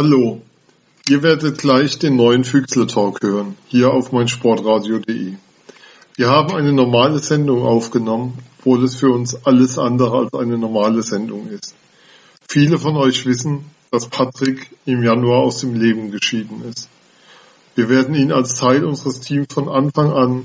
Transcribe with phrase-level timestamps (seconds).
[0.00, 0.40] Hallo,
[1.08, 5.32] ihr werdet gleich den neuen Füchsle Talk hören, hier auf meinsportradio.de.
[6.14, 11.02] Wir haben eine normale Sendung aufgenommen, obwohl es für uns alles andere als eine normale
[11.02, 11.74] Sendung ist.
[12.48, 16.88] Viele von euch wissen, dass Patrick im Januar aus dem Leben geschieden ist.
[17.74, 20.44] Wir werden ihn als Teil unseres Teams von Anfang an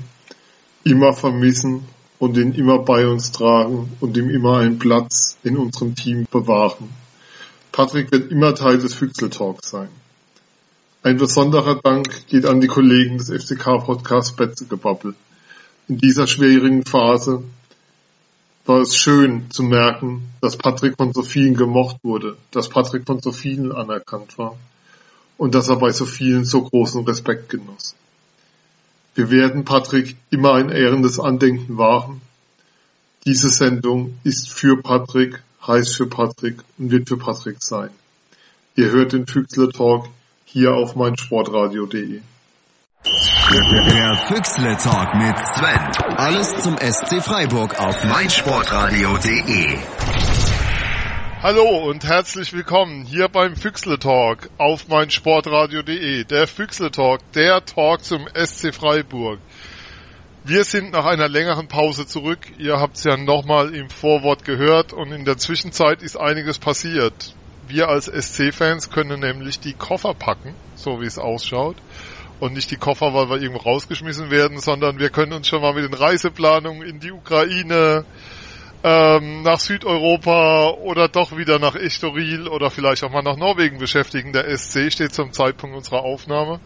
[0.82, 1.84] immer vermissen
[2.18, 7.03] und ihn immer bei uns tragen und ihm immer einen Platz in unserem Team bewahren.
[7.74, 9.88] Patrick wird immer Teil des Füchsel Talks sein.
[11.02, 15.16] Ein besonderer Dank geht an die Kollegen des FCK-Podcasts Betzegebabbel.
[15.88, 17.42] In dieser schwierigen Phase
[18.64, 23.20] war es schön zu merken, dass Patrick von so vielen gemocht wurde, dass Patrick von
[23.20, 24.56] so vielen anerkannt war
[25.36, 27.96] und dass er bei so vielen so großen Respekt genoss.
[29.16, 32.20] Wir werden Patrick immer ein ehrendes Andenken wahren.
[33.26, 37.90] Diese Sendung ist für Patrick, heißt für Patrick und wird für Patrick sein.
[38.76, 40.08] Ihr hört den Füchsle Talk
[40.44, 42.20] hier auf meinsportradio.de.
[43.04, 46.16] Der Füchsle Talk mit Sven.
[46.16, 49.78] Alles zum SC Freiburg auf meinsportradio.de.
[51.42, 56.24] Hallo und herzlich willkommen hier beim Füchsle Talk auf meinsportradio.de.
[56.24, 59.40] Der Füchsle Talk, der Talk zum SC Freiburg.
[60.46, 62.40] Wir sind nach einer längeren Pause zurück.
[62.58, 67.34] Ihr habt es ja nochmal im Vorwort gehört und in der Zwischenzeit ist einiges passiert.
[67.66, 71.76] Wir als SC-Fans können nämlich die Koffer packen, so wie es ausschaut.
[72.40, 75.72] Und nicht die Koffer, weil wir irgendwo rausgeschmissen werden, sondern wir können uns schon mal
[75.72, 78.04] mit den Reiseplanungen in die Ukraine,
[78.82, 84.34] ähm, nach Südeuropa oder doch wieder nach Estoril oder vielleicht auch mal nach Norwegen beschäftigen.
[84.34, 86.60] Der SC steht zum Zeitpunkt unserer Aufnahme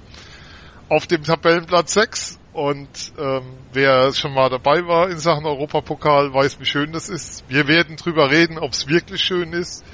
[0.89, 3.43] auf dem Tabellenplatz 6 und ähm,
[3.73, 7.45] wer schon mal dabei war in Sachen Europapokal, weiß, wie schön das ist.
[7.49, 9.85] Wir werden drüber reden, ob es wirklich schön ist.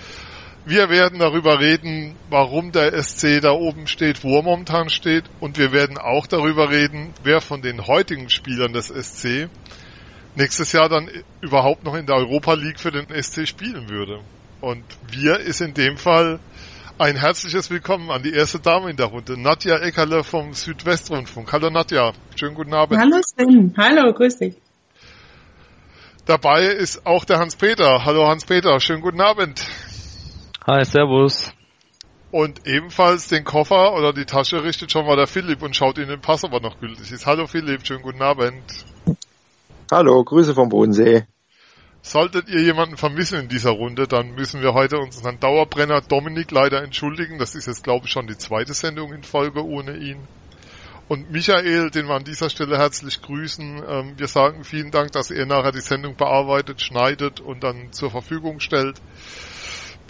[0.64, 5.24] Wir werden darüber reden, warum der SC da oben steht, wo er momentan steht.
[5.40, 9.50] Und wir werden auch darüber reden, wer von den heutigen Spielern des SC
[10.34, 11.10] nächstes Jahr dann
[11.42, 14.20] überhaupt noch in der Europa League für den SC spielen würde.
[14.62, 16.40] Und wir ist in dem Fall
[16.98, 21.52] ein herzliches Willkommen an die erste Dame in der Runde, Nadja Eckerle vom Südwestrundfunk.
[21.52, 23.00] Hallo Nadja, schönen guten Abend.
[23.00, 24.54] Hallo Sven, hallo, grüß dich.
[26.24, 28.04] Dabei ist auch der Hans-Peter.
[28.04, 29.66] Hallo Hans-Peter, schönen guten Abend.
[30.66, 31.52] Hi, servus.
[32.30, 36.08] Und ebenfalls den Koffer oder die Tasche richtet schon mal der Philipp und schaut in
[36.08, 37.26] den Pass, ob er noch gültig ist.
[37.26, 38.62] Hallo Philipp, schönen guten Abend.
[39.90, 41.26] Hallo, Grüße vom Bodensee.
[42.06, 46.82] Solltet ihr jemanden vermissen in dieser Runde, dann müssen wir heute unseren Dauerbrenner Dominik leider
[46.82, 47.38] entschuldigen.
[47.38, 50.18] Das ist jetzt, glaube ich, schon die zweite Sendung in Folge ohne ihn.
[51.08, 53.82] Und Michael, den wir an dieser Stelle herzlich grüßen.
[53.88, 58.10] Ähm, wir sagen vielen Dank, dass er nachher die Sendung bearbeitet, schneidet und dann zur
[58.10, 59.00] Verfügung stellt.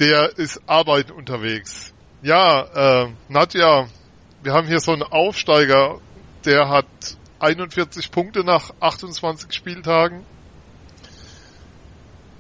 [0.01, 1.95] Der ist arbeiten unterwegs.
[2.23, 3.87] Ja, äh, Nadja,
[4.43, 6.01] wir haben hier so einen Aufsteiger,
[6.45, 6.87] der hat
[7.39, 10.27] 41 Punkte nach 28 Spieltagen.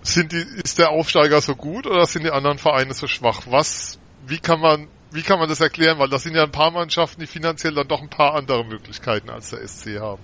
[0.04, 3.42] Sind die, ist der Aufsteiger so gut oder sind die anderen Vereine so schwach?
[3.48, 5.98] Was, wie kann man, wie kann man das erklären?
[5.98, 9.30] Weil das sind ja ein paar Mannschaften, die finanziell dann doch ein paar andere Möglichkeiten
[9.30, 10.22] als der SC haben.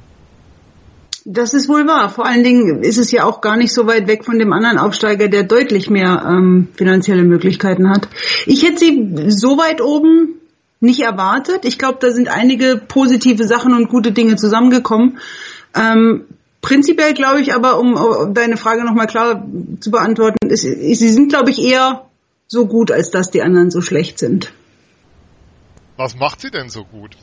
[1.25, 2.11] Das ist wohl wahr.
[2.11, 4.79] Vor allen Dingen ist es ja auch gar nicht so weit weg von dem anderen
[4.79, 8.09] Aufsteiger, der deutlich mehr ähm, finanzielle Möglichkeiten hat.
[8.47, 10.41] Ich hätte sie so weit oben
[10.81, 11.65] nicht erwartet.
[11.65, 15.19] Ich glaube, da sind einige positive Sachen und gute Dinge zusammengekommen.
[15.75, 16.25] Ähm,
[16.61, 19.47] prinzipiell glaube ich aber, um, deine Frage nochmal klar
[19.81, 22.07] zu beantworten, ist, ist, sie sind, glaube ich, eher
[22.47, 24.53] so gut, als dass die anderen so schlecht sind.
[25.97, 27.17] Was macht sie denn so gut?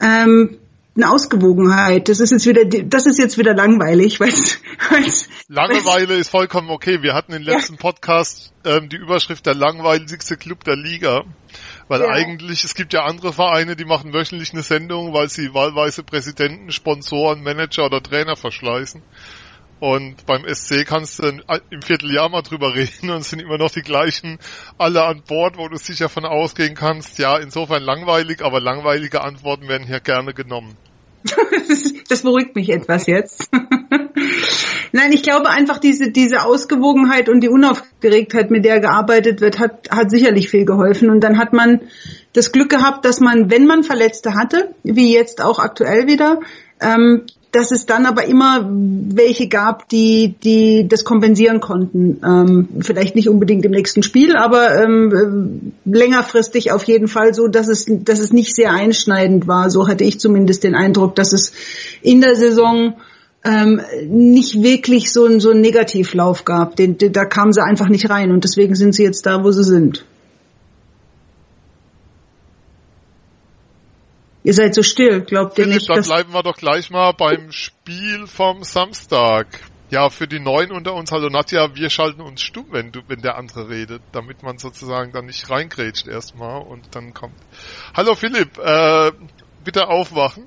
[0.00, 0.58] Ähm,
[0.96, 2.08] eine Ausgewogenheit.
[2.08, 4.32] Das ist jetzt wieder, das ist jetzt wieder langweilig, weil
[5.48, 7.02] Langeweile ist vollkommen okay.
[7.02, 7.80] Wir hatten im letzten ja.
[7.80, 11.24] Podcast ähm, die Überschrift der langweiligste Club der Liga.
[11.88, 12.08] Weil ja.
[12.08, 16.72] eigentlich, es gibt ja andere Vereine, die machen wöchentlich eine Sendung, weil sie wahlweise Präsidenten,
[16.72, 19.02] Sponsoren, Manager oder Trainer verschleißen.
[19.78, 23.70] Und beim SC kannst du im Vierteljahr mal drüber reden und es sind immer noch
[23.70, 24.38] die gleichen
[24.78, 27.18] alle an Bord, wo du sicher von ausgehen kannst.
[27.18, 30.76] Ja, insofern langweilig, aber langweilige Antworten werden hier gerne genommen.
[32.08, 33.50] Das beruhigt mich etwas jetzt.
[34.92, 39.90] Nein, ich glaube einfach diese, diese Ausgewogenheit und die Unaufgeregtheit, mit der gearbeitet wird, hat,
[39.90, 41.10] hat sicherlich viel geholfen.
[41.10, 41.82] Und dann hat man
[42.32, 46.40] das Glück gehabt, dass man, wenn man Verletzte hatte, wie jetzt auch aktuell wieder,
[46.80, 47.26] ähm,
[47.56, 52.20] dass es dann aber immer welche gab, die, die das kompensieren konnten.
[52.22, 57.68] Ähm, vielleicht nicht unbedingt im nächsten Spiel, aber ähm, längerfristig auf jeden Fall so, dass
[57.68, 59.70] es, dass es nicht sehr einschneidend war.
[59.70, 61.52] So hatte ich zumindest den Eindruck, dass es
[62.02, 62.96] in der Saison
[63.42, 66.76] ähm, nicht wirklich so, ein so einen Negativlauf gab.
[66.76, 69.50] Den, den, da kamen sie einfach nicht rein und deswegen sind sie jetzt da, wo
[69.50, 70.04] sie sind.
[74.46, 75.88] Ihr seid so still, glaubt ihr nicht?
[75.88, 79.48] dann bleiben wir doch gleich mal beim Spiel vom Samstag.
[79.90, 83.20] Ja, für die Neuen unter uns, hallo Nadja, wir schalten uns stumm, wenn du, wenn
[83.20, 87.34] der andere redet, damit man sozusagen dann nicht reingrätscht erstmal und dann kommt.
[87.92, 89.10] Hallo Philipp, äh,
[89.64, 90.46] bitte aufwachen.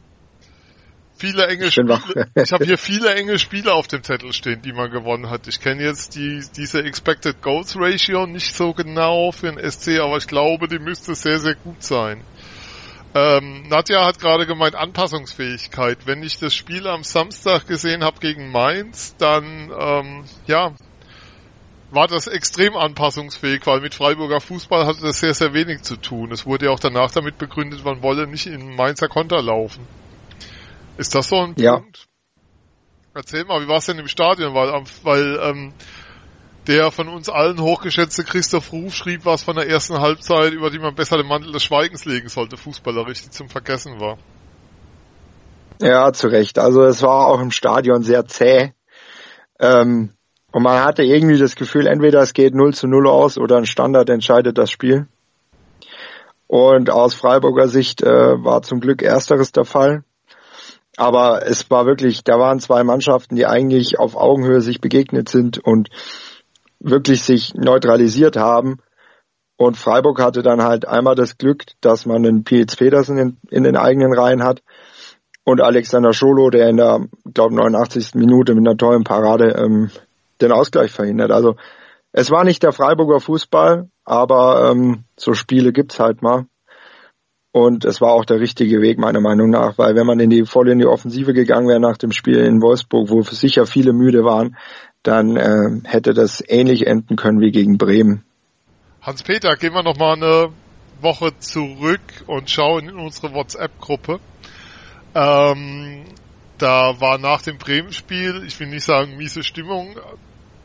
[1.18, 2.10] Viele enge Ich bin wach.
[2.10, 2.30] Spiele.
[2.36, 5.46] Ich habe hier viele enge Spiele auf dem Zettel stehen, die man gewonnen hat.
[5.50, 10.16] Ich kenne jetzt die, diese Expected Goals Ratio nicht so genau für den SC, aber
[10.16, 12.24] ich glaube, die müsste sehr, sehr gut sein.
[13.15, 16.06] Ähm, Nadja hat gerade gemeint Anpassungsfähigkeit.
[16.06, 20.73] Wenn ich das Spiel am Samstag gesehen habe gegen Mainz, dann ähm, ja
[21.91, 26.31] war das extrem anpassungsfähig, weil mit Freiburger Fußball hatte das sehr, sehr wenig zu tun.
[26.31, 29.88] Es wurde ja auch danach damit begründet, man wolle nicht in Mainzer Konter laufen.
[30.97, 31.77] Ist das so ein Ja.
[31.77, 32.05] Punkt?
[33.15, 34.53] Erzähl mal, wie war es denn im Stadion?
[34.53, 35.73] Weil, weil ähm,
[36.67, 40.79] der von uns allen hochgeschätzte Christoph Ruf schrieb was von der ersten Halbzeit, über die
[40.79, 44.17] man besser den Mantel des Schweigens legen sollte, fußballerisch, die zum Vergessen war.
[45.81, 46.59] Ja, zu Recht.
[46.59, 48.73] Also es war auch im Stadion sehr zäh.
[49.59, 50.13] Ähm,
[50.51, 53.65] und man hatte irgendwie das Gefühl, entweder es geht 0 zu 0 aus oder ein
[53.65, 55.07] Standard entscheidet das Spiel.
[56.47, 60.03] Und aus Freiburger Sicht äh, war zum Glück ersteres der Fall.
[60.97, 65.59] Aber es war wirklich, da waren zwei Mannschaften, die eigentlich auf Augenhöhe sich begegnet sind
[65.59, 65.89] und
[66.79, 68.77] wirklich sich neutralisiert haben.
[69.57, 73.63] Und Freiburg hatte dann halt einmal das Glück, dass man einen Pietz Petersen in, in
[73.63, 74.61] den eigenen Reihen hat
[75.43, 78.15] und Alexander Scholo, der in der, glaube 89.
[78.15, 79.89] Minute mit einer tollen Parade ähm,
[80.41, 81.31] den Ausgleich verhindert.
[81.31, 81.55] Also
[82.11, 86.45] es war nicht der Freiburger Fußball, aber ähm, so Spiele gibt's halt mal.
[87.51, 90.45] Und es war auch der richtige Weg meiner Meinung nach, weil wenn man in die
[90.45, 94.23] voll in die Offensive gegangen wäre nach dem Spiel in Wolfsburg, wo sicher viele müde
[94.23, 94.55] waren,
[95.04, 98.24] dann äh, hätte das ähnlich enden können wie gegen Bremen.
[99.01, 100.50] Hans-Peter, gehen wir nochmal eine
[101.01, 104.19] Woche zurück und schauen in unsere WhatsApp-Gruppe.
[105.16, 106.04] Ähm,
[106.57, 109.96] da war nach dem Bremen-Spiel, ich will nicht sagen miese Stimmung,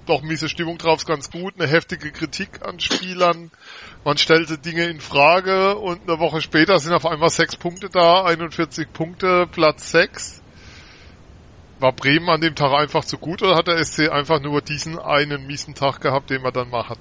[0.07, 3.51] doch miese Stimmung drauf ist ganz gut, eine heftige Kritik an Spielern.
[4.05, 8.25] Man stellte Dinge in Frage und eine Woche später sind auf einmal sechs Punkte da,
[8.25, 10.43] 41 Punkte, Platz sechs.
[11.81, 14.99] War Bremen an dem Tag einfach zu gut oder hat der SC einfach nur diesen
[14.99, 16.99] einen miesen Tag gehabt, den man dann mal hat?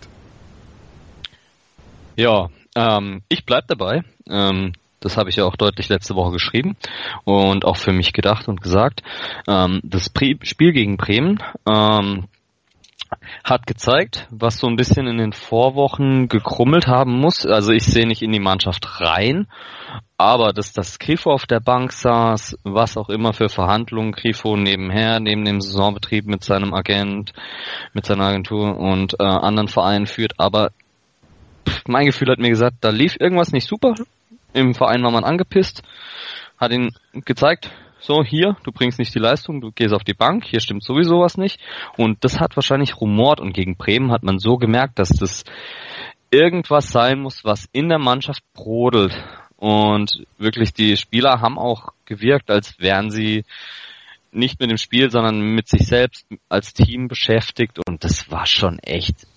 [2.15, 4.03] Ja, ähm, ich bleib dabei.
[4.29, 6.77] Ähm, das habe ich ja auch deutlich letzte Woche geschrieben
[7.25, 9.03] und auch für mich gedacht und gesagt.
[9.47, 10.05] Ähm, das
[10.43, 12.27] Spiel gegen Bremen ähm,
[13.43, 17.45] hat gezeigt, was so ein bisschen in den Vorwochen gekrummelt haben muss.
[17.45, 19.47] Also ich sehe nicht in die Mannschaft rein,
[20.17, 25.19] aber dass das Grifo auf der Bank saß, was auch immer für Verhandlungen Grifo nebenher,
[25.19, 27.33] neben dem Saisonbetrieb mit seinem Agent,
[27.93, 30.71] mit seiner Agentur und äh, anderen Vereinen führt, aber
[31.87, 33.95] mein Gefühl hat mir gesagt, da lief irgendwas nicht super.
[34.53, 35.83] Im Verein war man angepisst,
[36.57, 37.71] hat ihn gezeigt,
[38.03, 41.21] so hier, du bringst nicht die Leistung, du gehst auf die Bank, hier stimmt sowieso
[41.21, 41.59] was nicht.
[41.97, 45.45] Und das hat wahrscheinlich rumort und gegen Bremen hat man so gemerkt, dass das
[46.29, 49.15] irgendwas sein muss, was in der Mannschaft brodelt.
[49.55, 53.45] Und wirklich die Spieler haben auch gewirkt, als wären sie
[54.31, 57.79] nicht mit dem Spiel, sondern mit sich selbst als Team beschäftigt.
[57.87, 59.27] Und das war schon echt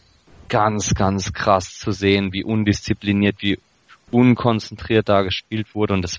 [0.49, 3.59] ganz, ganz krass zu sehen, wie undiszipliniert, wie
[4.11, 5.95] unkonzentriert da gespielt wurde.
[5.95, 6.19] Und das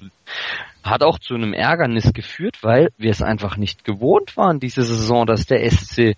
[0.84, 5.26] hat auch zu einem Ärgernis geführt, weil wir es einfach nicht gewohnt waren, diese Saison,
[5.26, 6.18] dass der SC,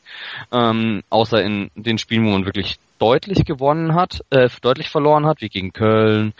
[0.51, 5.41] ähm, außer in den Spielen, wo man wirklich deutlich gewonnen hat, äh, deutlich verloren hat,
[5.41, 6.33] wie gegen Köln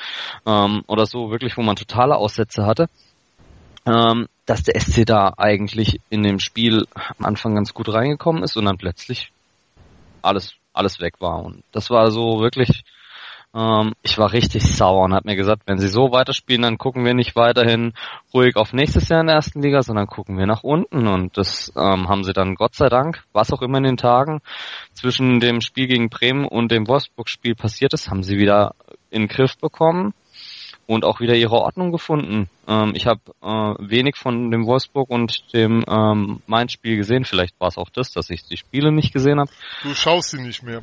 [0.46, 2.88] ähm, oder so, wirklich, wo man totale Aussätze hatte,
[3.86, 8.58] ähm, dass der SC da eigentlich in dem Spiel am Anfang ganz gut reingekommen ist
[8.58, 9.32] und dann plötzlich
[10.22, 11.44] alles, alles weg war.
[11.44, 12.84] Und das war so wirklich,
[13.56, 17.04] ähm, ich war richtig sauer und habe mir gesagt, wenn sie so weiterspielen, dann gucken
[17.04, 17.94] wir nicht weiterhin
[18.34, 21.08] ruhig auf nächstes Jahr in der ersten Liga, sondern gucken wir nach unten.
[21.08, 24.42] Und das ähm, haben sie dann Gott sei Dank, was auch immer in den Tagen
[24.94, 28.76] zwischen dem Spiel gegen Bremen und dem Wolfsburg-Spiel passiert ist, haben sie wieder
[29.10, 30.14] in den Griff bekommen
[30.86, 32.50] und auch wieder ihre Ordnung gefunden.
[32.68, 37.26] Ähm, ich habe äh, wenig von dem Wolfsburg und dem ähm, Mainz-Spiel gesehen.
[37.26, 39.52] Vielleicht war es auch das, dass ich die Spiele nicht gesehen habe.
[39.84, 40.82] Du schaust sie nicht mehr.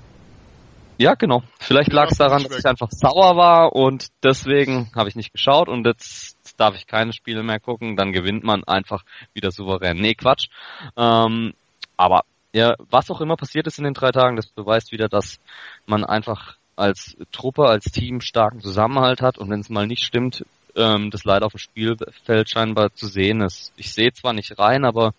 [0.98, 1.42] Ja, genau.
[1.58, 5.68] Vielleicht lag es daran, dass ich einfach sauer war und deswegen habe ich nicht geschaut
[5.68, 7.96] und jetzt darf ich keine Spiele mehr gucken.
[7.96, 9.98] Dann gewinnt man einfach wieder souverän.
[9.98, 10.48] Nee, Quatsch.
[10.96, 11.52] Ähm,
[11.98, 12.24] aber
[12.54, 15.38] ja, was auch immer passiert ist in den drei Tagen, das beweist wieder, dass
[15.84, 20.46] man einfach als Truppe, als Team starken Zusammenhalt hat und wenn es mal nicht stimmt,
[20.74, 23.72] ähm, das leider auf dem Spielfeld scheinbar zu sehen ist.
[23.76, 25.12] Ich sehe zwar nicht rein, aber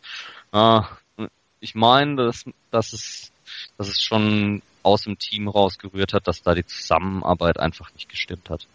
[0.53, 0.81] äh,
[1.59, 3.31] ich meine, dass, dass es
[3.77, 8.49] dass es schon aus dem Team rausgerührt hat, dass da die Zusammenarbeit einfach nicht gestimmt
[8.49, 8.67] hat.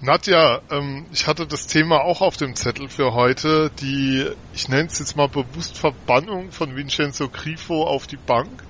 [0.00, 4.86] Nadja, ähm, ich hatte das Thema auch auf dem Zettel für heute, die, ich nenne
[4.86, 8.62] es jetzt mal bewusst Verbannung von Vincenzo Grifo auf die Bank.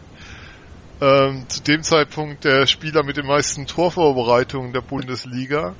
[1.00, 5.74] Ähm, zu dem Zeitpunkt der Spieler mit den meisten Torvorbereitungen der Bundesliga.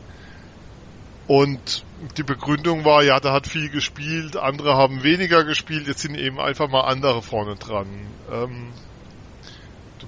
[1.27, 1.85] Und
[2.17, 6.39] die Begründung war, ja, der hat viel gespielt, andere haben weniger gespielt, jetzt sind eben
[6.39, 7.87] einfach mal andere vorne dran.
[8.31, 8.73] Ähm,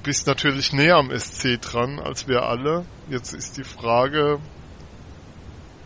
[0.03, 2.85] bist natürlich näher am SC dran als wir alle.
[3.09, 4.41] Jetzt ist die Frage,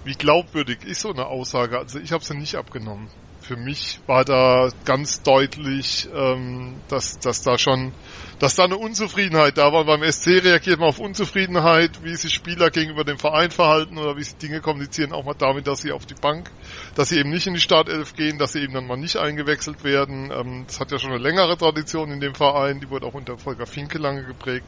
[0.04, 1.78] wie glaubwürdig ist so eine Aussage?
[1.78, 3.09] Also ich habe sie nicht abgenommen.
[3.47, 7.93] Für mich war da ganz deutlich, ähm, dass, dass da schon,
[8.39, 9.85] dass da eine Unzufriedenheit da war.
[9.85, 14.23] Beim SC reagiert man auf Unzufriedenheit, wie sich Spieler gegenüber dem Verein verhalten oder wie
[14.23, 16.51] sie Dinge kommunizieren, auch mal damit, dass sie auf die Bank,
[16.95, 19.85] dass sie eben nicht in die Startelf gehen, dass sie eben dann mal nicht eingewechselt
[19.85, 20.33] werden.
[20.33, 23.37] Ähm, das hat ja schon eine längere Tradition in dem Verein, die wurde auch unter
[23.37, 24.67] Volker Finke lange geprägt.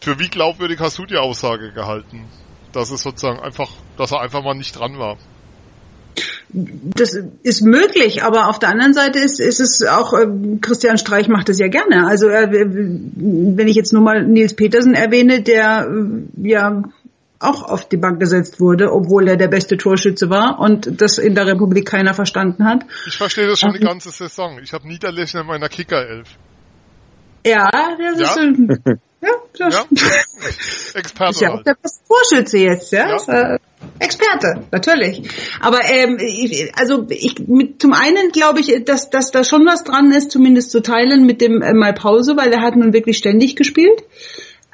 [0.00, 2.26] Für wie glaubwürdig hast du die Aussage gehalten?
[2.76, 5.16] dass es sozusagen einfach, dass er einfach mal nicht dran war.
[6.48, 10.26] Das ist möglich, aber auf der anderen Seite ist, ist es auch, äh,
[10.60, 12.06] Christian Streich macht es ja gerne.
[12.06, 16.82] Also äh, wenn ich jetzt nur mal Nils Petersen erwähne, der äh, ja
[17.38, 21.34] auch auf die Bank gesetzt wurde, obwohl er der beste Torschütze war und das in
[21.34, 22.84] der Republik keiner verstanden hat.
[23.06, 24.58] Ich verstehe das schon die ganze Saison.
[24.62, 26.28] Ich habe Niederlechner in meiner Kicker-Elf.
[27.44, 28.26] Ja, das ja?
[28.26, 28.82] ist ein,
[29.20, 30.98] ja, das ja.
[30.98, 31.30] Experte.
[31.30, 31.76] Ist ja auch der
[32.06, 33.16] Vorschütze jetzt, ja.
[33.26, 33.58] ja.
[33.98, 35.22] Experte, natürlich.
[35.60, 39.84] Aber ähm, ich, also ich mit, zum einen glaube ich, dass, dass da schon was
[39.84, 43.18] dran ist, zumindest zu teilen mit dem äh, Mal Pause, weil er hat nun wirklich
[43.18, 44.04] ständig gespielt.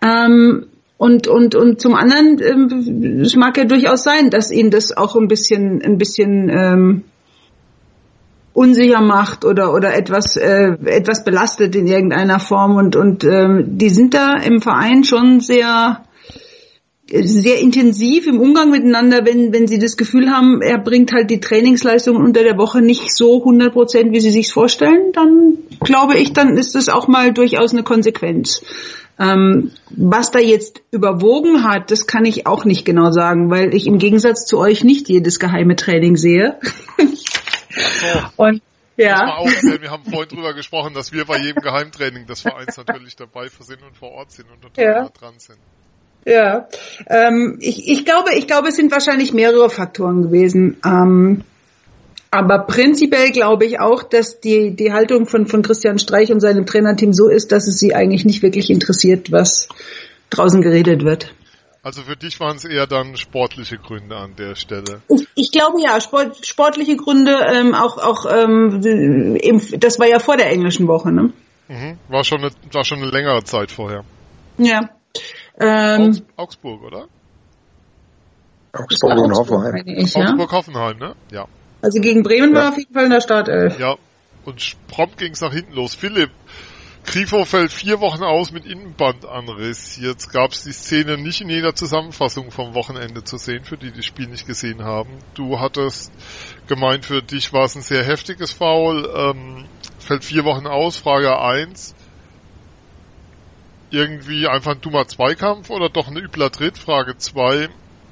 [0.03, 0.67] Ähm,
[0.97, 5.17] und, und, und zum anderen, ähm, es mag ja durchaus sein, dass ihn das auch
[5.17, 7.05] ein bisschen, ein bisschen ähm,
[8.53, 13.89] unsicher macht oder oder etwas äh, etwas belastet in irgendeiner Form und und ähm, die
[13.89, 16.05] sind da im Verein schon sehr
[17.21, 21.41] sehr intensiv im Umgang miteinander, wenn wenn sie das Gefühl haben, er bringt halt die
[21.41, 26.33] Trainingsleistung unter der Woche nicht so 100 Prozent, wie sie sich vorstellen, dann glaube ich,
[26.33, 28.65] dann ist das auch mal durchaus eine Konsequenz.
[29.19, 33.87] Ähm, was da jetzt überwogen hat, das kann ich auch nicht genau sagen, weil ich
[33.87, 36.59] im Gegensatz zu euch nicht jedes geheime Training sehe.
[38.37, 38.63] Und
[38.97, 39.45] ja.
[39.81, 43.83] wir haben vorhin drüber gesprochen, dass wir bei jedem Geheimtraining des Vereins natürlich dabei sind
[43.83, 45.09] und vor Ort sind und total ja.
[45.09, 45.59] dran sind.
[46.25, 46.69] Ja,
[47.09, 50.77] ähm, ich, ich glaube, ich glaube, es sind wahrscheinlich mehrere Faktoren gewesen.
[50.85, 51.43] Ähm,
[52.31, 56.65] aber prinzipiell glaube ich auch, dass die, die Haltung von, von Christian Streich und seinem
[56.65, 59.69] Trainerteam so ist, dass es sie eigentlich nicht wirklich interessiert, was
[60.31, 61.35] draußen geredet wird.
[61.83, 65.03] Also für dich waren es eher dann sportliche Gründe an der Stelle.
[65.11, 68.81] Ich, ich glaube ja, Sport, sportliche Gründe, ähm, auch, auch ähm,
[69.77, 71.33] das war ja vor der englischen Woche, ne?
[71.69, 71.99] Mhm.
[72.09, 74.05] War schon eine, war schon eine längere Zeit vorher.
[74.59, 74.91] Ja.
[75.63, 77.09] Ähm, Augsburg, oder?
[78.73, 79.85] Augsburg und Hoffenheim.
[80.15, 81.15] Augsburg-Hoffenheim, ne?
[81.31, 81.47] Ja.
[81.83, 82.61] Also gegen Bremen ja.
[82.63, 83.79] war auf jeden Fall in der Startelf.
[83.79, 83.97] Ja.
[84.45, 85.95] Und prompt ging es nach hinten los.
[85.95, 86.31] Philipp,
[87.05, 89.99] Grifo fällt vier Wochen aus mit Innenbandanriss.
[90.01, 93.91] Jetzt gab es die Szene nicht in jeder Zusammenfassung vom Wochenende zu sehen, für die
[93.91, 95.11] die das Spiel nicht gesehen haben.
[95.35, 96.13] Du hattest
[96.69, 99.09] gemeint, für dich war es ein sehr heftiges Foul.
[99.15, 99.65] Ähm,
[99.99, 101.95] fällt vier Wochen aus, Frage eins.
[103.93, 106.79] Irgendwie einfach ein dummer Zweikampf oder doch ein übler Tritt?
[106.79, 107.69] Frage zwei.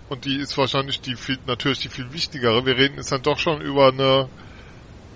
[0.09, 2.67] Und die ist wahrscheinlich die viel, natürlich die viel wichtigere.
[2.67, 4.29] Wir reden jetzt dann doch schon über eine,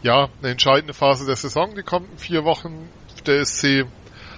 [0.02, 2.88] ja, eine entscheidende Phase der Saison, die kommenden vier Wochen
[3.26, 3.86] der SC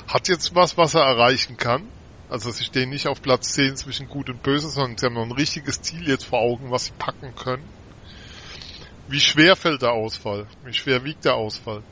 [0.09, 1.89] hat jetzt was, was er erreichen kann.
[2.29, 5.23] Also sie stehen nicht auf Platz 10 zwischen Gut und Böse, sondern sie haben noch
[5.23, 7.65] ein richtiges Ziel jetzt vor Augen, was sie packen können.
[9.09, 10.47] Wie schwer fällt der Ausfall?
[10.65, 11.83] Wie schwer wiegt der Ausfall?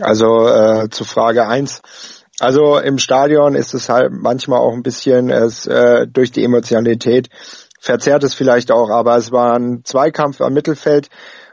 [0.00, 1.82] Also äh, zu Frage 1.
[2.38, 7.28] Also im Stadion ist es halt manchmal auch ein bisschen es, äh, durch die Emotionalität
[7.80, 11.08] verzerrt es vielleicht auch, aber es war ein Zweikampf am Mittelfeld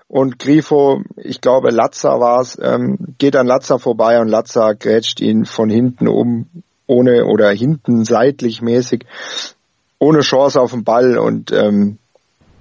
[0.07, 5.21] und Grifo, ich glaube Latza war es, ähm, geht an Latza vorbei und Latza grätscht
[5.21, 6.47] ihn von hinten um,
[6.85, 9.05] ohne oder hinten seitlich mäßig,
[9.99, 11.97] ohne Chance auf den Ball und ähm,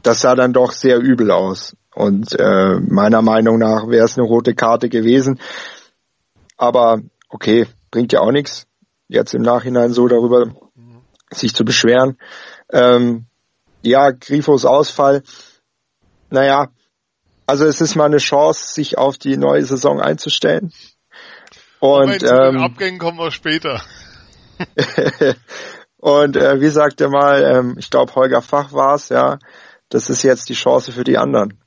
[0.02, 1.76] das sah dann doch sehr übel aus.
[1.94, 5.38] Und äh, meiner Meinung nach wäre es eine rote Karte gewesen.
[6.56, 8.66] Aber okay, bringt ja auch nichts,
[9.06, 10.52] jetzt im Nachhinein so darüber
[11.30, 12.18] sich zu beschweren.
[12.72, 13.26] Ähm,
[13.82, 15.22] ja, Grifos Ausfall,
[16.30, 16.70] naja,
[17.46, 20.72] also es ist mal eine Chance, sich auf die neue Saison einzustellen.
[21.80, 23.82] Und ähm, Abgängen kommen wir später.
[25.98, 29.38] und äh, wie sagte mal, ähm, ich glaube Holger Fach war es, ja,
[29.88, 31.58] das ist jetzt die Chance für die anderen.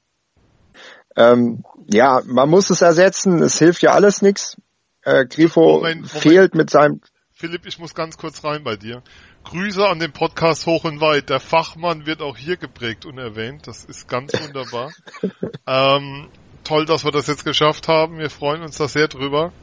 [1.17, 4.57] Ähm, ja, man muss es ersetzen, es hilft ja alles nichts.
[5.05, 6.09] Äh, Grifo Moment, Moment.
[6.09, 6.99] fehlt mit seinem
[7.31, 9.03] Philipp, ich muss ganz kurz rein bei dir.
[9.43, 11.29] Grüße an den Podcast Hoch und Weit.
[11.29, 13.67] Der Fachmann wird auch hier geprägt und erwähnt.
[13.67, 14.91] Das ist ganz wunderbar.
[15.67, 16.29] ähm,
[16.63, 18.17] toll, dass wir das jetzt geschafft haben.
[18.17, 19.53] Wir freuen uns da sehr drüber.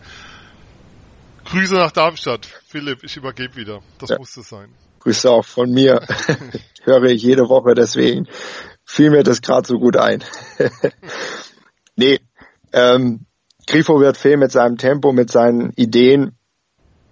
[1.47, 2.47] Grüße nach Darmstadt.
[2.69, 3.81] Philipp, ich übergebe wieder.
[3.99, 4.19] Das ja.
[4.19, 4.73] musste sein.
[5.01, 6.07] Grüße auch von mir.
[6.85, 8.29] Höre ich jede Woche, deswegen
[8.85, 10.23] fiel mir das gerade so gut ein.
[11.97, 12.21] nee,
[12.73, 13.27] ähm,
[13.67, 16.37] Grifo wird fehl mit seinem Tempo, mit seinen Ideen,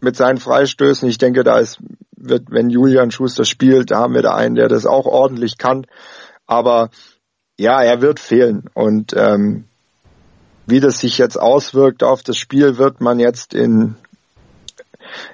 [0.01, 1.09] mit seinen Freistößen.
[1.09, 1.79] Ich denke, da ist,
[2.17, 5.87] wird, wenn Julian Schuster spielt, da haben wir da einen, der das auch ordentlich kann.
[6.47, 6.91] Aber
[7.59, 8.65] ja, er wird fehlen.
[8.75, 9.65] Und ähm,
[10.67, 13.97] wie das sich jetzt auswirkt auf das Spiel, wird man jetzt in,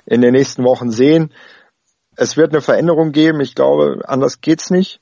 [0.04, 1.32] in den nächsten Wochen sehen.
[2.16, 3.40] Es wird eine Veränderung geben.
[3.40, 5.00] Ich glaube, anders geht's nicht.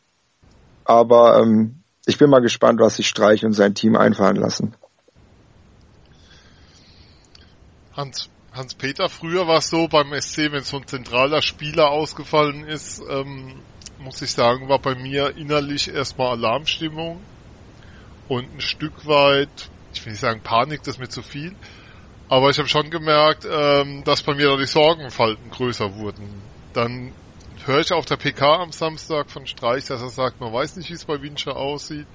[0.84, 4.74] Aber ähm, ich bin mal gespannt, was sich Streich und sein Team einfallen lassen.
[7.96, 13.02] Hans, Hans-Peter, früher war es so beim SC, wenn so ein zentraler Spieler ausgefallen ist,
[13.08, 13.62] ähm,
[13.98, 17.20] muss ich sagen, war bei mir innerlich erstmal Alarmstimmung
[18.28, 21.54] und ein Stück weit, ich will nicht sagen Panik, das ist mir zu viel,
[22.28, 26.42] aber ich habe schon gemerkt, ähm, dass bei mir da die Sorgenfalten größer wurden.
[26.72, 27.12] Dann
[27.64, 30.90] höre ich auf der PK am Samstag von Streich, dass er sagt, man weiß nicht,
[30.90, 32.06] wie es bei Winscher aussieht.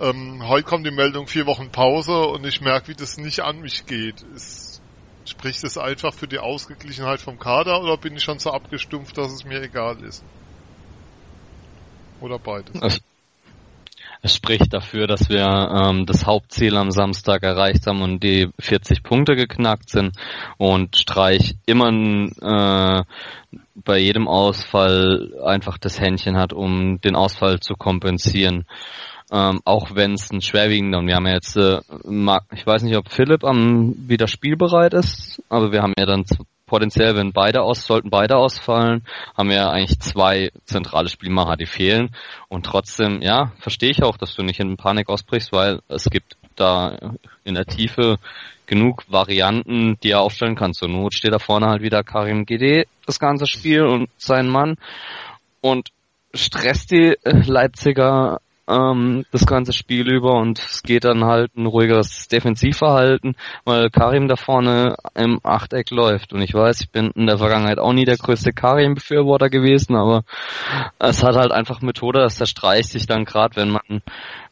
[0.00, 3.60] Ähm, heute kommt die Meldung vier Wochen Pause und ich merke, wie das nicht an
[3.60, 4.22] mich geht.
[4.34, 4.67] Ist
[5.28, 9.30] Spricht es einfach für die Ausgeglichenheit vom Kader oder bin ich schon so abgestumpft, dass
[9.30, 10.24] es mir egal ist?
[12.20, 13.00] Oder beides?
[14.22, 19.02] Es, spricht dafür, dass wir ähm, das Hauptziel am Samstag erreicht haben und die 40
[19.02, 20.16] Punkte geknackt sind
[20.56, 23.04] und Streich immer äh,
[23.74, 28.64] bei jedem Ausfall einfach das Händchen hat, um den Ausfall zu kompensieren
[29.30, 31.80] ähm, auch wenn es ein schwerwiegender, und wir haben ja jetzt, äh,
[32.54, 36.24] ich weiß nicht, ob Philipp am wieder spielbereit ist, aber wir haben ja dann
[36.66, 39.02] potenziell, wenn beide aus, sollten beide ausfallen,
[39.36, 42.10] haben wir eigentlich zwei zentrale Spielmacher, die fehlen.
[42.48, 46.36] Und trotzdem, ja, verstehe ich auch, dass du nicht in Panik ausbrichst, weil es gibt
[46.56, 48.18] da in der Tiefe
[48.66, 50.74] genug Varianten, die er aufstellen kann.
[50.74, 54.76] Zur Not steht da vorne halt wieder Karim GD das ganze Spiel und sein Mann
[55.62, 55.88] und
[56.34, 62.28] stresst die Leipziger ähm, das ganze Spiel über und es geht dann halt ein ruhigeres
[62.28, 66.32] Defensivverhalten, weil Karim da vorne im Achteck läuft.
[66.32, 70.24] Und ich weiß, ich bin in der Vergangenheit auch nie der größte Karim-Befürworter gewesen, aber
[70.98, 74.02] es hat halt einfach Methode, dass der Streich sich dann gerade, wenn man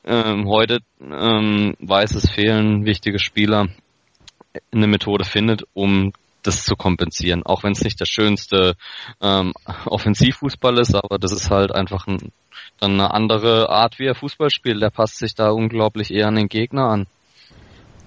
[0.05, 3.69] ähm, heute ähm, weiß, es fehlen wichtige Spieler,
[4.73, 6.13] eine Methode findet, um
[6.47, 7.43] das zu kompensieren.
[7.45, 8.77] Auch wenn es nicht der schönste
[9.21, 9.53] ähm,
[9.87, 12.33] Offensivfußball ist, aber das ist halt einfach ein,
[12.79, 14.83] dann eine andere Art, wie er Fußball spielt.
[14.83, 17.07] Der passt sich da unglaublich eher an den Gegner an.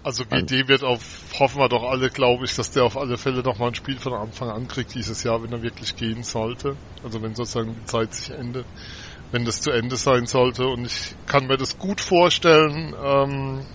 [0.02, 1.02] Also GD wird auf,
[1.38, 3.98] hoffen wir doch alle, glaube ich, dass der auf alle Fälle noch mal ein Spiel
[3.98, 6.78] von Anfang an kriegt dieses Jahr, wenn er wirklich gehen sollte.
[7.04, 8.66] Also wenn sozusagen die Zeit sich endet,
[9.32, 10.68] wenn das zu Ende sein sollte.
[10.68, 13.66] Und ich kann mir das gut vorstellen, ähm,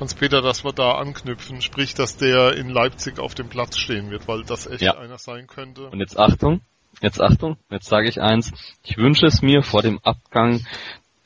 [0.00, 4.28] Hans-Peter, dass wir da anknüpfen, sprich, dass der in Leipzig auf dem Platz stehen wird,
[4.28, 4.96] weil das echt ja.
[4.96, 5.88] einer sein könnte.
[5.88, 6.60] Und jetzt Achtung,
[7.00, 8.52] jetzt Achtung, jetzt sage ich eins,
[8.84, 10.64] ich wünsche es mir vor dem Abgang,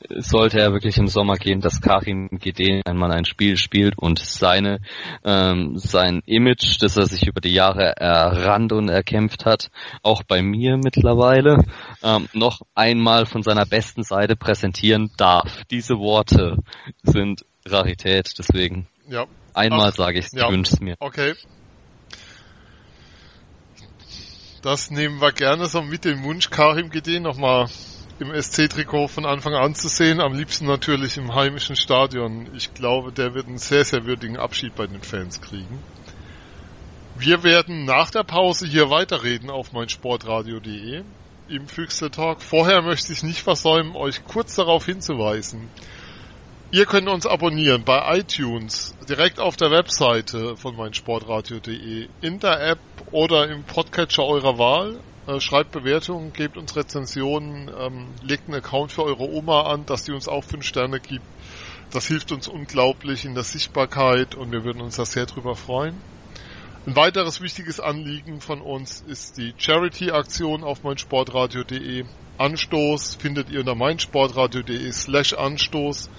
[0.09, 4.79] sollte er wirklich im Sommer gehen, dass Karim GD einmal ein Spiel spielt und seine
[5.23, 9.69] ähm, sein Image, das er sich über die Jahre errannt und erkämpft hat,
[10.01, 11.63] auch bei mir mittlerweile,
[12.03, 15.63] ähm, noch einmal von seiner besten Seite präsentieren darf.
[15.69, 16.57] Diese Worte
[17.03, 18.87] sind Rarität, deswegen.
[19.07, 19.25] Ja.
[19.53, 20.49] Einmal sage ich, ja.
[20.49, 20.95] wünsche es mir.
[20.99, 21.35] Okay.
[24.61, 27.67] Das nehmen wir gerne so mit dem Wunsch, Karim GD nochmal
[28.19, 30.21] im SC-Trikot von Anfang an zu sehen.
[30.21, 32.49] Am liebsten natürlich im heimischen Stadion.
[32.55, 35.79] Ich glaube, der wird einen sehr, sehr würdigen Abschied bei den Fans kriegen.
[37.15, 41.03] Wir werden nach der Pause hier weiterreden auf meinsportradio.de
[41.49, 42.41] im Füchsle Talk.
[42.41, 45.69] Vorher möchte ich nicht versäumen, euch kurz darauf hinzuweisen,
[46.73, 52.79] Ihr könnt uns abonnieren bei iTunes, direkt auf der Webseite von meinsportradio.de, in der App
[53.11, 54.99] oder im Podcatcher eurer Wahl.
[55.27, 60.05] Äh, schreibt Bewertungen, gebt uns Rezensionen, ähm, legt einen Account für eure Oma an, dass
[60.05, 61.23] die uns auch 5 Sterne gibt.
[61.91, 66.01] Das hilft uns unglaublich in der Sichtbarkeit und wir würden uns da sehr drüber freuen.
[66.85, 72.03] Ein weiteres wichtiges Anliegen von uns ist die Charity-Aktion auf meinsportradio.de.
[72.37, 76.09] Anstoß findet ihr unter meinsportradio.de slash Anstoß.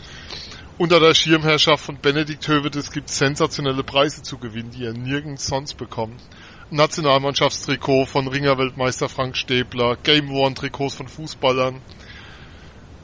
[0.79, 5.49] Unter der Schirmherrschaft von Benedikt Hövedes gibt es sensationelle Preise zu gewinnen, die ihr nirgends
[5.49, 6.19] sonst bekommt.
[6.71, 11.83] Nationalmannschaftstrikot von Ringerweltmeister Frank Stäbler, Game One Trikots von Fußballern.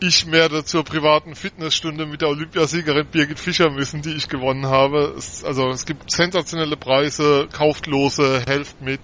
[0.02, 5.14] Ich werde zur privaten Fitnessstunde mit der Olympiasiegerin Birgit Fischer müssen, die ich gewonnen habe.
[5.16, 9.00] Es, also es gibt sensationelle Preise, kauft lose, helft mit.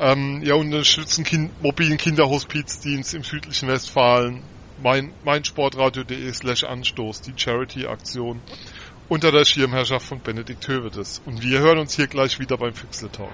[0.00, 4.42] Ähm, ja, unterstützen kind, mobilen Kinderhospizdienst im südlichen Westfalen.
[4.82, 8.40] Mein, meinsportradio.de slash Anstoß, die Charity-Aktion
[9.08, 11.22] unter der Schirmherrschaft von Benedikt Hövedes.
[11.26, 13.30] Und wir hören uns hier gleich wieder beim Füchsle Talk.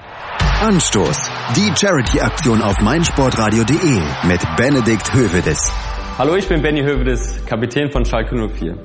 [0.61, 5.73] Anstoß, die Charity-Aktion auf meinsportradio.de mit Benedikt Hövedes.
[6.17, 8.77] Hallo, ich bin Benny Hövedes, Kapitän von Schalke 04.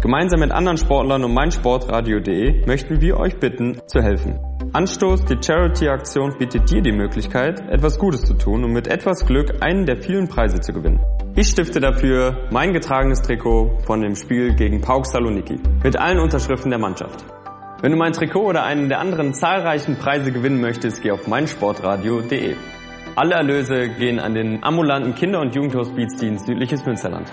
[0.00, 4.38] Gemeinsam mit anderen Sportlern und meinsportradio.de möchten wir euch bitten, zu helfen.
[4.72, 9.64] Anstoß, die Charity-Aktion bietet dir die Möglichkeit, etwas Gutes zu tun und mit etwas Glück
[9.64, 11.04] einen der vielen Preise zu gewinnen.
[11.34, 16.70] Ich stifte dafür mein getragenes Trikot von dem Spiel gegen Pauk Saloniki mit allen Unterschriften
[16.70, 17.24] der Mannschaft.
[17.82, 22.54] Wenn du mein Trikot oder einen der anderen zahlreichen Preise gewinnen möchtest, geh auf meinsportradio.de.
[23.16, 27.32] Alle Erlöse gehen an den ambulanten Kinder- und Jugendhospizdienst Südliches Münsterland.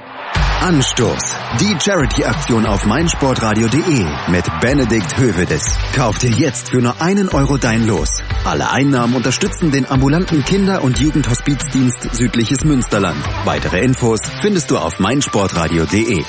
[0.62, 5.78] Anstoß, die Charity-Aktion auf meinsportradio.de mit Benedikt Hövedes.
[5.94, 8.24] Kauf dir jetzt für nur einen Euro dein Los.
[8.46, 13.22] Alle Einnahmen unterstützen den ambulanten Kinder- und Jugendhospizdienst Südliches Münsterland.
[13.44, 16.24] Weitere Infos findest du auf meinsportradio.de.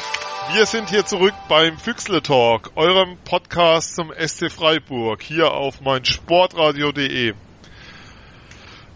[0.52, 7.34] Wir sind hier zurück beim Füchsle Talk, eurem Podcast zum SC Freiburg, hier auf meinsportradio.de.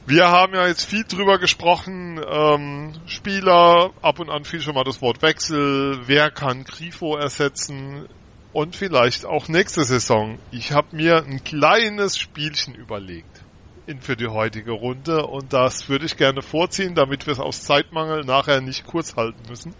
[0.08, 4.84] Wir haben ja jetzt viel drüber gesprochen, ähm, Spieler, ab und an fiel schon mal
[4.84, 8.08] das Wort Wechsel, wer kann Grifo ersetzen
[8.54, 10.38] und vielleicht auch nächste Saison.
[10.50, 13.44] Ich habe mir ein kleines Spielchen überlegt
[13.84, 17.64] in, für die heutige Runde und das würde ich gerne vorziehen, damit wir es aus
[17.64, 19.74] Zeitmangel nachher nicht kurz halten müssen.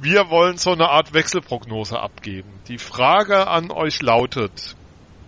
[0.00, 2.48] Wir wollen so eine Art Wechselprognose abgeben.
[2.68, 4.76] Die Frage an euch lautet,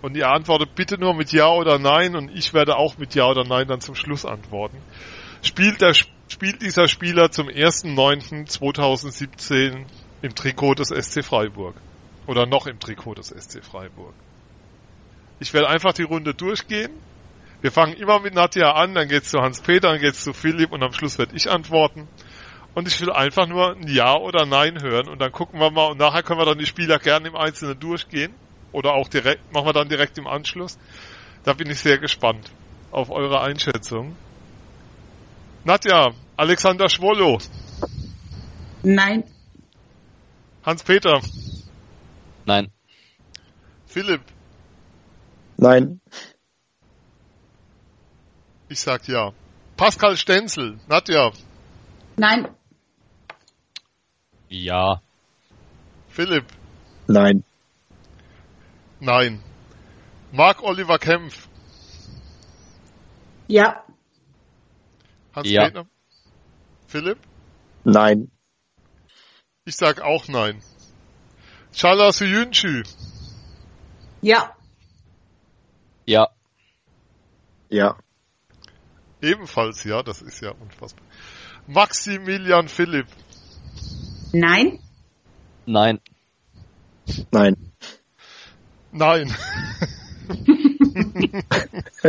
[0.02, 3.26] und ihr antwortet bitte nur mit Ja oder Nein und ich werde auch mit Ja
[3.26, 4.78] oder Nein dann zum Schluss antworten.
[5.42, 5.94] Spielt, der,
[6.28, 9.86] spielt dieser Spieler zum 1.9.2017
[10.22, 11.76] im Trikot des SC Freiburg?
[12.26, 14.12] Oder noch im Trikot des SC Freiburg?
[15.40, 16.90] Ich werde einfach die Runde durchgehen.
[17.60, 20.80] Wir fangen immer mit Nadja an, dann geht's zu Hans-Peter, dann geht's zu Philipp und
[20.82, 22.06] am Schluss werde ich antworten.
[22.74, 25.90] Und ich will einfach nur ein Ja oder Nein hören und dann gucken wir mal
[25.90, 28.32] und nachher können wir dann die Spieler gerne im Einzelnen durchgehen
[28.72, 30.78] oder auch direkt, machen wir dann direkt im Anschluss.
[31.44, 32.50] Da bin ich sehr gespannt
[32.90, 34.16] auf eure Einschätzung.
[35.64, 37.38] Nadja, Alexander Schwollo.
[38.82, 39.24] Nein.
[40.62, 41.20] Hans-Peter.
[42.46, 42.70] Nein.
[43.86, 44.22] Philipp.
[45.56, 46.00] Nein.
[48.68, 49.32] Ich sag ja.
[49.76, 50.78] Pascal Stenzel.
[50.88, 51.32] Nadja.
[52.16, 52.48] Nein.
[54.48, 55.02] Ja.
[56.08, 56.46] Philipp.
[57.06, 57.44] Nein.
[59.00, 59.42] Nein.
[60.32, 61.48] Marc Oliver Kempf.
[63.46, 63.84] Ja.
[65.34, 65.80] Hans-Peter.
[65.80, 65.86] Ja.
[66.86, 67.18] Philipp.
[67.84, 68.30] Nein.
[69.64, 70.62] Ich sag auch nein.
[71.72, 72.82] Chala Suyunchu.
[74.20, 74.56] Ja.
[76.06, 76.28] Ja.
[77.68, 77.98] Ja.
[79.20, 81.04] Ebenfalls ja, das ist ja unfassbar.
[81.66, 83.06] Maximilian Philipp.
[84.32, 84.78] Nein.
[85.66, 86.00] Nein.
[87.30, 87.72] Nein.
[88.92, 89.34] Nein.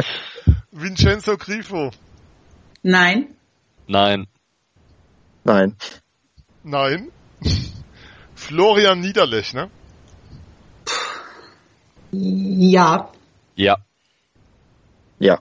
[0.72, 1.92] Vincenzo Grifo.
[2.84, 3.36] Nein.
[3.88, 4.28] Nein.
[5.44, 5.76] Nein.
[6.64, 7.12] Nein.
[8.36, 9.70] Florian Niederlechner.
[12.12, 13.12] Ja.
[13.56, 13.78] Ja.
[15.20, 15.40] Ja.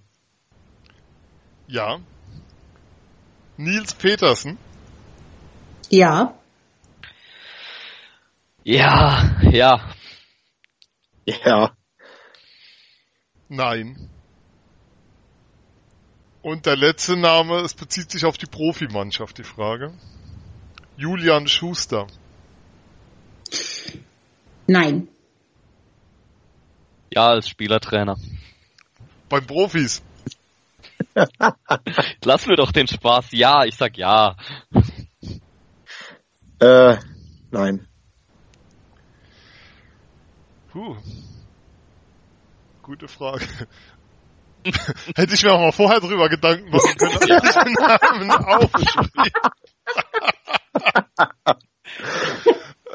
[1.68, 1.98] Ja.
[3.56, 4.58] Nils Petersen.
[5.90, 6.34] Ja.
[8.64, 9.36] Ja.
[9.50, 9.80] Ja.
[11.44, 11.76] Ja.
[13.48, 14.10] Nein.
[16.42, 19.92] Und der letzte Name, es bezieht sich auf die Profimannschaft, die Frage.
[20.96, 22.06] Julian Schuster.
[24.66, 25.08] Nein.
[27.12, 28.16] Ja, als Spielertrainer.
[29.28, 30.02] Beim Profis.
[32.24, 33.32] Lass mir doch den Spaß.
[33.32, 34.36] Ja, ich sag ja.
[36.60, 36.96] Äh,
[37.50, 37.87] nein.
[40.78, 40.96] Puh.
[42.84, 43.44] Gute Frage.
[45.16, 49.32] Hätte ich mir auch mal vorher drüber Gedanken machen können, dass ich den Namen aufschrieb.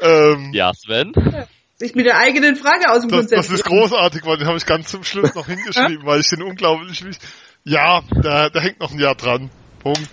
[0.00, 1.12] ähm, Ja, Sven?
[1.76, 4.64] Sich mit der eigenen Frage aus dem das, das ist großartig, weil den habe ich
[4.64, 7.28] ganz zum Schluss noch hingeschrieben, weil ich den unglaublich wichtig.
[7.64, 9.50] Ja, da, da hängt noch ein Jahr dran.
[9.80, 10.08] Punkt.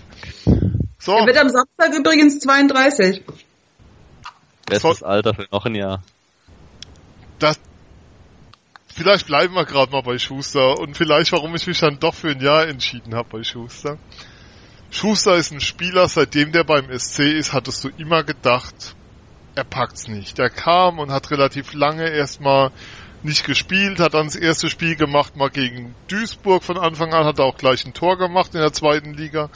[0.98, 3.22] So, Er wird am Samstag übrigens 32.
[4.66, 6.02] Bestes Alter für noch ein Jahr.
[7.42, 7.58] Das,
[8.94, 12.30] vielleicht bleiben wir gerade mal bei Schuster und vielleicht, warum ich mich dann doch für
[12.30, 13.98] ein Jahr entschieden habe bei Schuster.
[14.90, 18.94] Schuster ist ein Spieler, seitdem der beim SC ist, hattest du immer gedacht,
[19.54, 20.38] er packt's nicht.
[20.38, 22.70] Der kam und hat relativ lange erstmal
[23.22, 27.38] nicht gespielt, hat dann das erste Spiel gemacht, mal gegen Duisburg von Anfang an, hat
[27.38, 29.48] er auch gleich ein Tor gemacht in der zweiten Liga.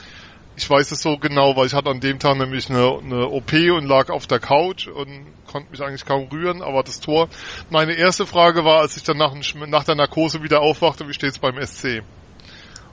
[0.57, 3.53] Ich weiß es so genau, weil ich hatte an dem Tag nämlich eine, eine OP
[3.53, 7.29] und lag auf der Couch und konnte mich eigentlich kaum rühren, aber das Tor.
[7.69, 9.35] Meine erste Frage war, als ich dann nach,
[9.67, 12.01] nach der Narkose wieder aufwachte, wie steht's beim SC?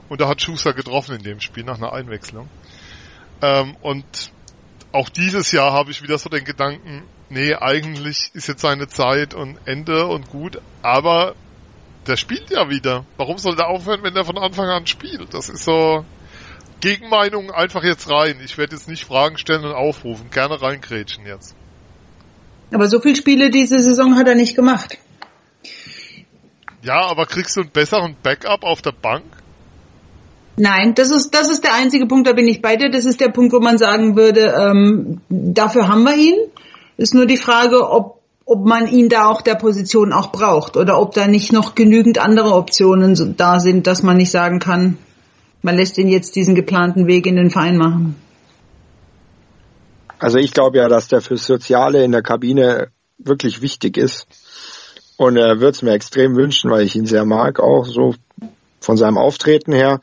[0.09, 2.49] Und da hat Schuster getroffen in dem Spiel nach einer Einwechslung.
[3.41, 4.31] Ähm, und
[4.91, 9.33] auch dieses Jahr habe ich wieder so den Gedanken, nee, eigentlich ist jetzt seine Zeit
[9.33, 11.33] und Ende und gut, aber
[12.05, 13.05] der spielt ja wieder.
[13.17, 15.33] Warum soll der aufhören, wenn der von Anfang an spielt?
[15.33, 16.05] Das ist so,
[16.81, 18.35] Gegenmeinung einfach jetzt rein.
[18.43, 20.29] Ich werde jetzt nicht Fragen stellen und aufrufen.
[20.31, 21.55] Gerne reingrätschen jetzt.
[22.71, 24.97] Aber so viele Spiele diese Saison hat er nicht gemacht.
[26.83, 29.23] Ja, aber kriegst du einen besseren Backup auf der Bank?
[30.57, 32.89] Nein, das ist, das ist der einzige Punkt, da bin ich bei dir.
[32.89, 36.35] Das ist der Punkt, wo man sagen würde, ähm, dafür haben wir ihn.
[36.97, 40.99] Ist nur die Frage, ob, ob man ihn da auch der Position auch braucht oder
[40.99, 44.97] ob da nicht noch genügend andere Optionen da sind, dass man nicht sagen kann,
[45.65, 48.15] man lässt ihn jetzt diesen geplanten Weg in den Verein machen.
[50.19, 54.27] Also ich glaube ja, dass der fürs Soziale in der Kabine wirklich wichtig ist.
[55.17, 58.13] Und er würde es mir extrem wünschen, weil ich ihn sehr mag, auch so
[58.79, 60.01] von seinem Auftreten her,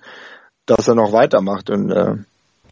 [0.67, 1.71] dass er noch weitermacht.
[1.71, 2.17] Und äh,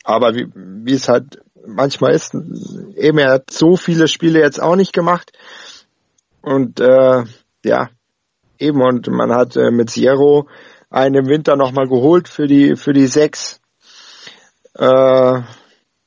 [0.03, 4.75] aber wie, wie es halt manchmal ist, eben er hat so viele Spiele jetzt auch
[4.75, 5.31] nicht gemacht.
[6.43, 7.23] Und äh,
[7.65, 7.91] ja,
[8.59, 10.49] eben und man hat äh, mit Sierro
[10.91, 13.61] einen im Winter nochmal geholt für die, für die sechs.
[14.75, 15.43] Äh,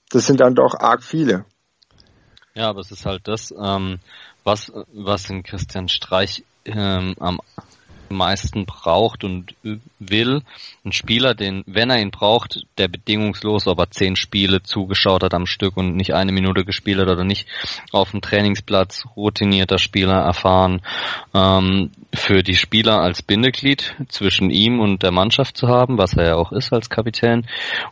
[0.10, 1.46] das sind dann doch arg viele.
[2.54, 4.00] Ja, aber es ist halt das, ähm,
[4.44, 7.40] was, was den Christian Streich ähm, am
[8.10, 9.56] meisten braucht und
[10.00, 10.42] will.
[10.86, 15.34] Ein Spieler, den, wenn er ihn braucht, der bedingungslos, ob er zehn Spiele zugeschaut hat
[15.34, 17.48] am Stück und nicht eine Minute gespielt hat oder nicht,
[17.92, 20.82] auf dem Trainingsplatz routinierter Spieler erfahren,
[21.34, 26.26] ähm, für die Spieler als Bindeglied zwischen ihm und der Mannschaft zu haben, was er
[26.26, 27.48] ja auch ist als Kapitän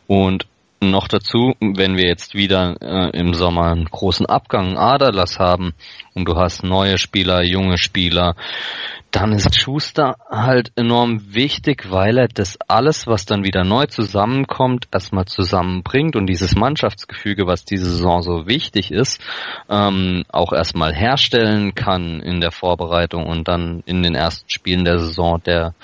[0.06, 0.46] und
[0.82, 5.74] noch dazu, wenn wir jetzt wieder äh, im Sommer einen großen Abgang, Aderlass haben
[6.14, 8.34] und du hast neue Spieler, junge Spieler,
[9.12, 14.88] dann ist Schuster halt enorm wichtig, weil er das alles, was dann wieder neu zusammenkommt,
[14.90, 19.20] erstmal zusammenbringt und dieses Mannschaftsgefüge, was diese Saison so wichtig ist,
[19.68, 24.98] ähm, auch erstmal herstellen kann in der Vorbereitung und dann in den ersten Spielen der
[24.98, 25.74] Saison, der,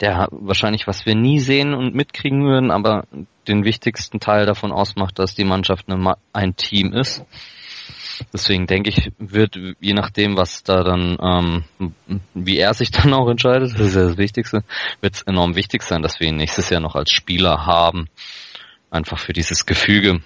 [0.00, 3.04] der wahrscheinlich, was wir nie sehen und mitkriegen würden, aber
[3.46, 7.24] den wichtigsten Teil davon ausmacht, dass die Mannschaft eine, ein Team ist.
[8.32, 13.28] Deswegen denke ich, wird, je nachdem, was da dann, ähm, wie er sich dann auch
[13.28, 14.64] entscheidet, das ist ja das Wichtigste,
[15.00, 18.08] wird es enorm wichtig sein, dass wir ihn nächstes Jahr noch als Spieler haben.
[18.90, 20.20] Einfach für dieses Gefüge.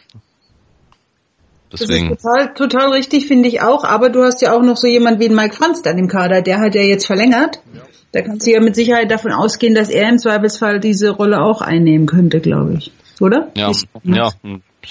[1.73, 2.11] Deswegen.
[2.11, 3.85] Das ist total, total richtig, finde ich auch.
[3.85, 6.43] Aber du hast ja auch noch so jemand wie Mike Franz dann im Kader.
[6.43, 7.61] Der hat ja jetzt verlängert.
[7.75, 7.83] Ja.
[8.13, 11.61] Da kannst du ja mit Sicherheit davon ausgehen, dass er im Zweifelsfall diese Rolle auch
[11.61, 12.93] einnehmen könnte, glaube ich.
[13.21, 13.51] Oder?
[13.55, 13.73] Ja,
[14.05, 14.31] ja,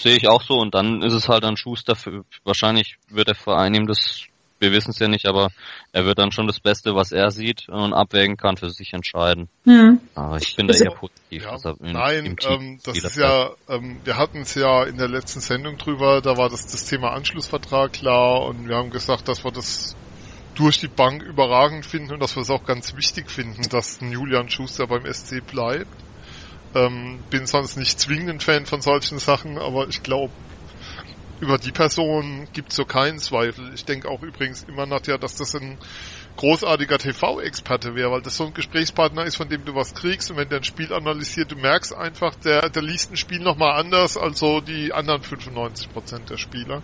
[0.02, 0.56] sehe ich auch so.
[0.56, 1.96] Und dann ist es halt ein Schuster.
[1.96, 4.24] Für, wahrscheinlich wird der Verein ihm das,
[4.60, 5.50] wir wissen es ja nicht, aber
[5.92, 9.50] er wird dann schon das Beste, was er sieht und abwägen kann, für sich entscheiden.
[9.66, 10.00] Mhm.
[10.16, 11.44] Aber ich bin da eher positiv.
[11.44, 15.42] Ja, in, nein, ähm, das ist ja, ähm, wir hatten es ja in der letzten
[15.42, 19.52] Sendung drüber, da war das, das Thema Anschlussvertrag klar und wir haben gesagt, dass wir
[19.52, 19.96] das
[20.56, 24.12] durch die Bank überragend finden und dass wir es auch ganz wichtig finden, dass ein
[24.12, 26.05] Julian Schuster beim SC bleibt.
[26.76, 30.34] Ähm, bin sonst nicht zwingend ein Fan von solchen Sachen, aber ich glaube,
[31.40, 33.74] über die Person gibt es so keinen Zweifel.
[33.74, 35.78] Ich denke auch übrigens immer, Nadja, dass das ein
[36.38, 40.38] großartiger TV-Experte wäre, weil das so ein Gesprächspartner ist, von dem du was kriegst und
[40.38, 44.18] wenn der ein Spiel analysiert, du merkst einfach, der, der liest ein Spiel nochmal anders
[44.18, 46.82] als so die anderen 95% der Spieler.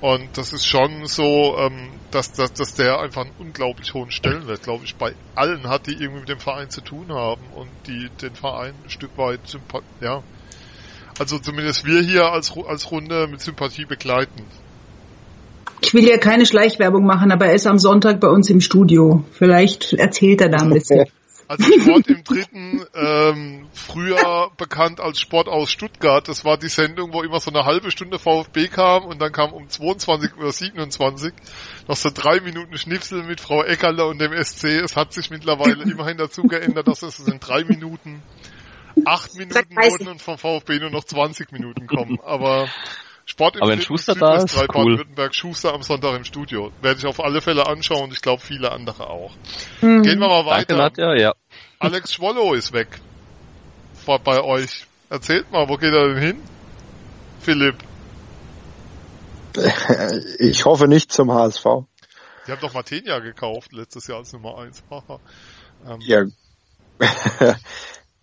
[0.00, 4.62] Und das ist schon so, ähm, dass, dass, dass der einfach einen unglaublich hohen Stellenwert,
[4.62, 8.08] glaube ich, bei allen hat, die irgendwie mit dem Verein zu tun haben und die
[8.20, 9.40] den Verein ein Stück weit
[10.00, 10.22] ja.
[11.18, 14.44] Also zumindest wir hier als, als Runde mit Sympathie begleiten.
[15.80, 19.24] Ich will ja keine Schleichwerbung machen, aber er ist am Sonntag bei uns im Studio.
[19.32, 21.06] Vielleicht erzählt er da ein bisschen.
[21.48, 26.26] Also Sport im Dritten, ähm, früher bekannt als Sport aus Stuttgart.
[26.26, 29.52] Das war die Sendung, wo immer so eine halbe Stunde VfB kam und dann kam
[29.52, 31.32] um 22 oder 27
[31.86, 34.64] noch so drei Minuten Schnipsel mit Frau Eckerle und dem SC.
[34.82, 38.22] Es hat sich mittlerweile immerhin dazu geändert, dass es in drei Minuten
[39.04, 42.18] acht Minuten wurden und vom VfB nur noch 20 Minuten kommen.
[42.24, 42.68] Aber
[43.26, 44.66] Sport im Aber wenn Schuster da ist, cool.
[44.68, 46.70] Baden-Württemberg, Schuster am Sonntag im Studio.
[46.80, 49.32] Werde ich auf alle Fälle anschauen und ich glaube viele andere auch.
[49.82, 50.02] Mhm.
[50.02, 50.76] Gehen wir mal weiter.
[50.76, 51.34] Danke, Nadja, ja.
[51.80, 53.00] Alex Schwollow ist weg.
[53.94, 54.86] Vor, bei euch.
[55.10, 56.42] Erzählt mal, wo geht er denn hin?
[57.40, 57.76] Philipp.
[60.38, 61.64] Ich hoffe nicht zum HSV.
[62.46, 64.84] Die haben doch Matenia gekauft letztes Jahr als Nummer 1.
[65.86, 65.98] ähm.
[66.00, 66.24] Ja.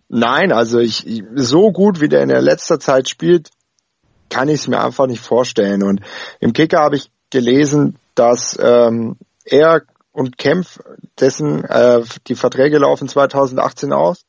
[0.07, 3.49] Nein, also ich, so gut wie der in der letzter Zeit spielt,
[4.33, 5.83] kann ich es mir einfach nicht vorstellen.
[5.83, 6.01] Und
[6.39, 10.79] im Kicker habe ich gelesen, dass ähm, er und Kempf,
[11.19, 14.25] dessen äh, die Verträge laufen 2018 aus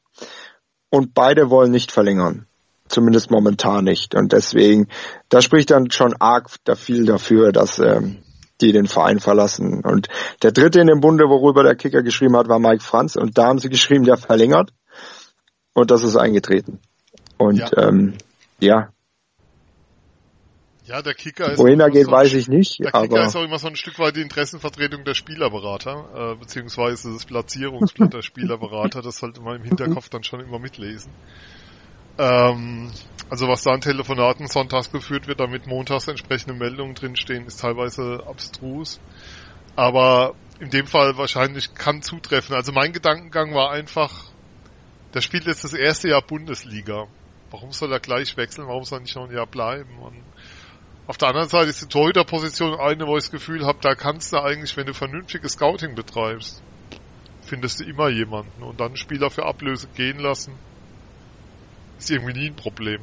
[0.90, 2.46] und beide wollen nicht verlängern.
[2.88, 4.14] Zumindest momentan nicht.
[4.14, 4.88] Und deswegen,
[5.30, 8.22] da spricht dann schon arg da viel dafür, dass ähm,
[8.60, 9.80] die den Verein verlassen.
[9.82, 10.08] Und
[10.42, 13.16] der dritte in dem Bunde, worüber der Kicker geschrieben hat, war Mike Franz.
[13.16, 14.70] Und da haben sie geschrieben, der verlängert.
[15.72, 16.80] Und das ist eingetreten.
[17.38, 18.14] Und ja, ähm,
[18.60, 18.93] ja
[20.86, 21.58] ja, der Kicker ist.
[21.58, 22.80] Wohin er geht, so weiß ich nicht.
[22.80, 26.36] Der aber Kicker ist auch immer so ein Stück weit die Interessenvertretung der Spielerberater, äh,
[26.36, 29.00] beziehungsweise das Platzierungsblatt der Spielerberater.
[29.00, 31.12] Das sollte man im Hinterkopf dann schon immer mitlesen.
[32.18, 32.90] Ähm,
[33.30, 38.22] also was da an Telefonaten sonntags geführt wird, damit montags entsprechende Meldungen drinstehen, ist teilweise
[38.26, 39.00] abstrus.
[39.76, 42.54] Aber in dem Fall wahrscheinlich kann zutreffen.
[42.54, 44.26] Also mein Gedankengang war einfach,
[45.14, 47.06] der spielt jetzt das erste Jahr Bundesliga.
[47.50, 48.68] Warum soll er gleich wechseln?
[48.68, 49.98] Warum soll er nicht noch ein Jahr bleiben?
[50.00, 50.16] Und
[51.06, 54.32] auf der anderen Seite ist die Torhüterposition eine, wo ich das Gefühl habe, da kannst
[54.32, 56.62] du eigentlich, wenn du vernünftiges Scouting betreibst,
[57.42, 58.62] findest du immer jemanden.
[58.62, 60.54] Und dann Spieler für Ablöse gehen lassen,
[61.98, 63.02] ist irgendwie nie ein Problem.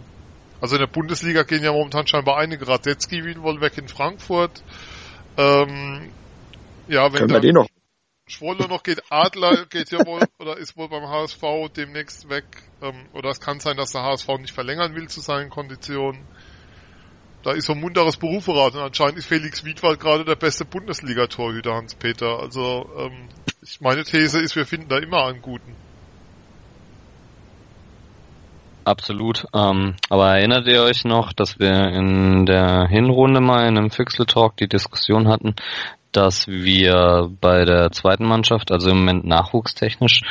[0.61, 2.67] Also in der Bundesliga gehen ja momentan scheinbar einige.
[2.67, 4.63] Radetzky will wohl weg in Frankfurt.
[5.37, 6.11] Ähm,
[6.87, 7.67] ja, wenn Können wir den noch?
[8.27, 11.41] Schwolle noch geht, Adler geht ja wohl oder ist wohl beim HSV
[11.75, 12.45] demnächst weg.
[12.81, 16.25] Ähm, oder es kann sein, dass der HSV nicht verlängern will zu seinen Konditionen
[17.43, 21.73] da ist so ein munteres Berufverrat und anscheinend ist Felix Wiedwald gerade der beste Bundesliga-Torhüter,
[21.73, 22.39] Hans-Peter.
[22.39, 23.29] Also ähm,
[23.61, 25.75] ich, meine These ist, wir finden da immer einen guten.
[28.83, 29.45] Absolut.
[29.53, 34.25] Ähm, aber erinnert ihr euch noch, dass wir in der Hinrunde mal in einem Fixel
[34.25, 35.55] Talk die Diskussion hatten,
[36.11, 40.21] dass wir bei der zweiten Mannschaft, also im Moment nachwuchstechnisch,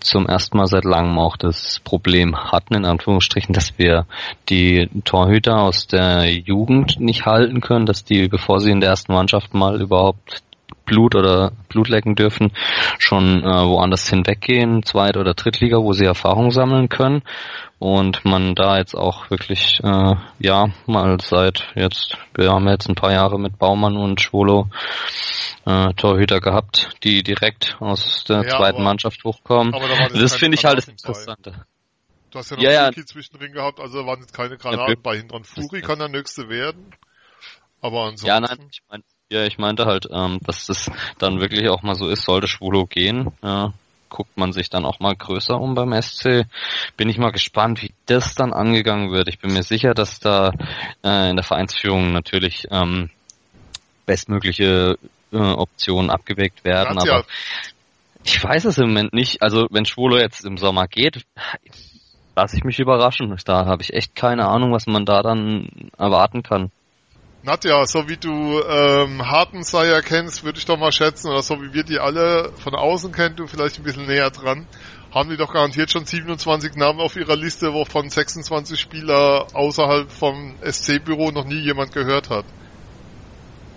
[0.00, 4.06] zum ersten Mal seit langem auch das Problem hatten, in Anführungsstrichen, dass wir
[4.48, 9.12] die Torhüter aus der Jugend nicht halten können, dass die, bevor sie in der ersten
[9.12, 10.42] Mannschaft mal überhaupt
[10.90, 12.50] Blut oder Blut lecken dürfen,
[12.98, 17.22] schon äh, woanders hinweggehen, Zweit- oder Drittliga, wo sie Erfahrung sammeln können
[17.78, 22.96] und man da jetzt auch wirklich äh, ja mal seit jetzt wir haben jetzt ein
[22.96, 24.68] paar Jahre mit Baumann und Schwolo
[25.64, 29.72] äh, Torhüter gehabt, die direkt aus der ja, zweiten aber, Mannschaft hochkommen.
[30.12, 31.66] das finde ich halt das Interessante.
[32.32, 32.92] Du hast ja noch ja, ja.
[32.92, 35.82] zwischendrin gehabt, also waren jetzt keine Granaten ja, bei hinten dran.
[35.82, 36.94] Kann der nächste werden.
[37.80, 38.26] Aber ansonsten.
[38.26, 41.94] Ja, nein, ich meine, ja, ich meinte halt, ähm, dass das dann wirklich auch mal
[41.94, 43.72] so ist, sollte Schwulo gehen, ja,
[44.08, 46.46] guckt man sich dann auch mal größer um beim SC.
[46.96, 49.28] Bin ich mal gespannt, wie das dann angegangen wird.
[49.28, 50.50] Ich bin mir sicher, dass da
[51.04, 53.10] äh, in der Vereinsführung natürlich ähm,
[54.06, 54.98] bestmögliche
[55.32, 56.98] äh, Optionen abgewägt werden.
[56.98, 57.22] aber ja.
[58.24, 59.42] ich weiß es im Moment nicht.
[59.42, 61.24] Also wenn Schwulo jetzt im Sommer geht,
[62.34, 63.34] lasse ich mich überraschen.
[63.44, 66.72] Da habe ich echt keine Ahnung, was man da dann erwarten kann.
[67.42, 71.72] Nadja, so wie du ähm, Hartenseyer kennst, würde ich doch mal schätzen, oder so wie
[71.72, 74.66] wir die alle von außen kennen, du vielleicht ein bisschen näher dran,
[75.10, 80.54] haben die doch garantiert schon 27 Namen auf ihrer Liste, wovon 26 Spieler außerhalb vom
[80.62, 82.44] SC-Büro noch nie jemand gehört hat.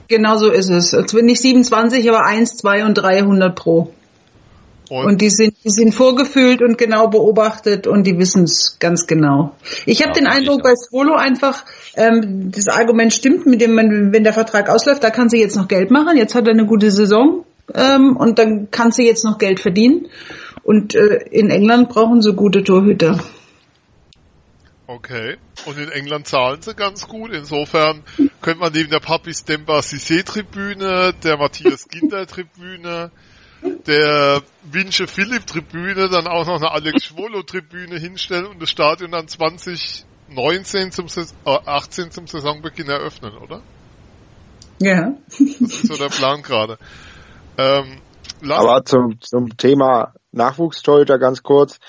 [0.10, 0.92] Genau so ist es.
[1.14, 3.94] Nicht 27, aber 1, 2 und 300 pro.
[4.90, 9.08] Und, und, die sind, die sind vorgefühlt und genau beobachtet und die wissen es ganz
[9.08, 9.56] genau.
[9.86, 11.66] Ich habe ja, den Eindruck bei Swolo einfach,
[11.96, 15.56] ähm, das Argument stimmt, mit dem man, wenn der Vertrag ausläuft, da kann sie jetzt
[15.56, 16.18] noch Geld machen.
[16.18, 20.10] Jetzt hat er eine gute Saison ähm, und dann kann sie jetzt noch Geld verdienen.
[20.64, 23.20] Und äh, in England brauchen sie gute Torhüter.
[24.88, 25.38] Okay.
[25.66, 27.32] Und in England zahlen sie ganz gut.
[27.34, 28.04] Insofern
[28.42, 33.12] könnte man neben der Papis Demba Cissé Tribüne, der Matthias Ginder Tribüne,
[33.88, 39.12] der Winche Philipp Tribüne dann auch noch eine Alex Schwolo Tribüne hinstellen und das Stadion
[39.12, 43.62] dann 2019 zum äh, 18 zum Saisonbeginn eröffnen, oder?
[44.80, 45.14] Ja.
[45.28, 46.78] Das ist so der Plan gerade.
[47.58, 48.02] Ähm,
[48.50, 51.80] Aber zum, zum Thema Nachwuchstorhüter ganz kurz.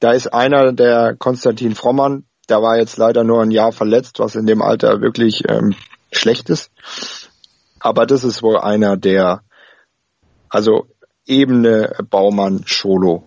[0.00, 4.34] Da ist einer, der Konstantin Frommann, der war jetzt leider nur ein Jahr verletzt, was
[4.34, 5.74] in dem Alter wirklich ähm,
[6.12, 6.70] schlecht ist.
[7.80, 9.42] Aber das ist wohl einer, der,
[10.48, 10.86] also
[11.26, 13.26] Ebene Baumann Scholo.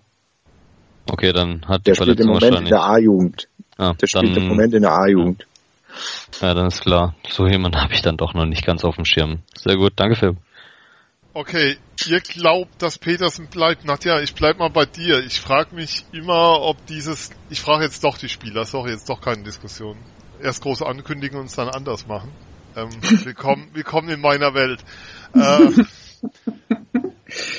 [1.10, 3.48] Okay, dann hat der spielt im Moment in der A-Jugend.
[3.76, 5.46] Ah, der spielt im Moment in der A-Jugend.
[6.40, 7.14] Ja, dann ist klar.
[7.28, 9.40] So jemand habe ich dann doch noch nicht ganz auf dem Schirm.
[9.56, 10.36] Sehr gut, danke Phil.
[11.34, 11.76] Okay,
[12.06, 13.84] ihr glaubt, dass Petersen bleibt.
[13.84, 15.24] Nadja, ich bleib mal bei dir.
[15.24, 19.20] Ich frage mich immer, ob dieses, ich frage jetzt doch die Spieler, sorry, jetzt doch
[19.20, 19.96] keine Diskussion.
[20.42, 22.32] Erst große ankündigen und es dann anders machen.
[22.76, 22.90] Ähm,
[23.24, 24.80] willkommen, willkommen in meiner Welt.
[25.34, 25.84] Äh,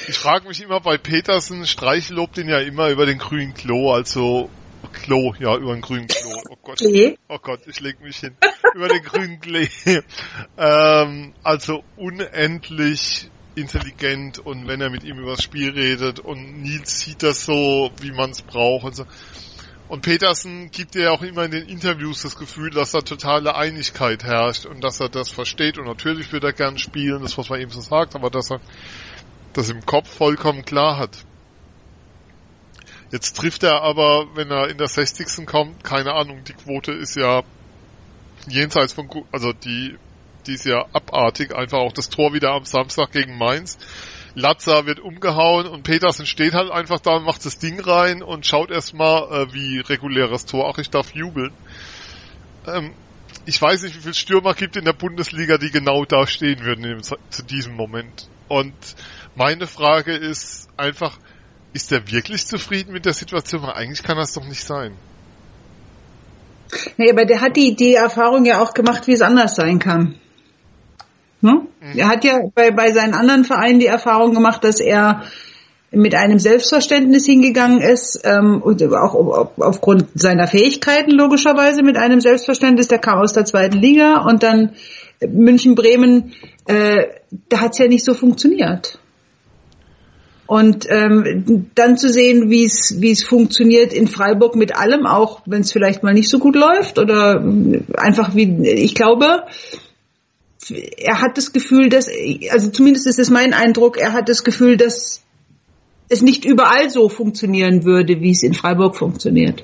[0.09, 3.91] Ich frage mich immer bei Petersen, Streich lobt ihn ja immer über den grünen Klo,
[3.93, 4.49] also
[4.91, 6.31] Klo, ja, über den grünen Klo.
[6.49, 7.15] Oh Gott, Klee?
[7.27, 8.35] oh Gott, ich leg mich hin.
[8.73, 9.69] über den grünen Klee.
[10.57, 17.01] ähm, also unendlich intelligent und wenn er mit ihm über das Spiel redet und Nils
[17.01, 19.05] sieht das so, wie man es braucht und so.
[19.89, 24.23] Und Petersen gibt ja auch immer in den Interviews das Gefühl, dass da totale Einigkeit
[24.23, 27.61] herrscht und dass er das versteht und natürlich wird er gern spielen, das was man
[27.61, 28.59] eben so sagt, aber dass er
[29.53, 31.25] das im Kopf vollkommen klar hat.
[33.11, 35.45] Jetzt trifft er aber, wenn er in der 60.
[35.47, 37.41] kommt, keine Ahnung, die Quote ist ja
[38.47, 39.97] jenseits von, also die,
[40.45, 43.77] die ist ja abartig, einfach auch das Tor wieder am Samstag gegen Mainz.
[44.35, 48.45] Latza wird umgehauen und Petersen steht halt einfach da und macht das Ding rein und
[48.45, 50.71] schaut erstmal äh, wie reguläres Tor.
[50.71, 51.51] Ach, ich darf jubeln.
[52.67, 52.93] Ähm,
[53.45, 57.01] ich weiß nicht, wie viele Stürmer gibt in der Bundesliga, die genau da stehen würden
[57.01, 58.29] zu diesem Moment.
[58.47, 58.73] Und
[59.39, 61.17] meine Frage ist einfach,
[61.71, 63.63] ist er wirklich zufrieden mit der Situation?
[63.63, 64.91] Weil eigentlich kann das doch nicht sein.
[66.97, 70.15] Nee, aber der hat die, die Erfahrung ja auch gemacht, wie es anders sein kann.
[71.41, 71.61] Ne?
[71.79, 71.97] Mhm.
[71.97, 75.23] Er hat ja bei, bei seinen anderen Vereinen die Erfahrung gemacht, dass er
[75.91, 82.19] mit einem Selbstverständnis hingegangen ist ähm, und auch auf, aufgrund seiner Fähigkeiten logischerweise mit einem
[82.19, 82.89] Selbstverständnis.
[82.89, 84.73] Der kam aus der zweiten Liga und dann
[85.25, 86.33] München Bremen,
[86.67, 87.07] äh,
[87.47, 88.99] da hat es ja nicht so funktioniert.
[90.49, 95.41] Und ähm, dann zu sehen, wie es wie es funktioniert in Freiburg mit allem, auch
[95.45, 97.39] wenn es vielleicht mal nicht so gut läuft oder
[97.95, 99.43] einfach wie ich glaube,
[100.97, 102.09] er hat das Gefühl, dass
[102.49, 105.21] also zumindest ist es mein Eindruck, er hat das Gefühl, dass
[106.09, 109.63] es nicht überall so funktionieren würde, wie es in Freiburg funktioniert.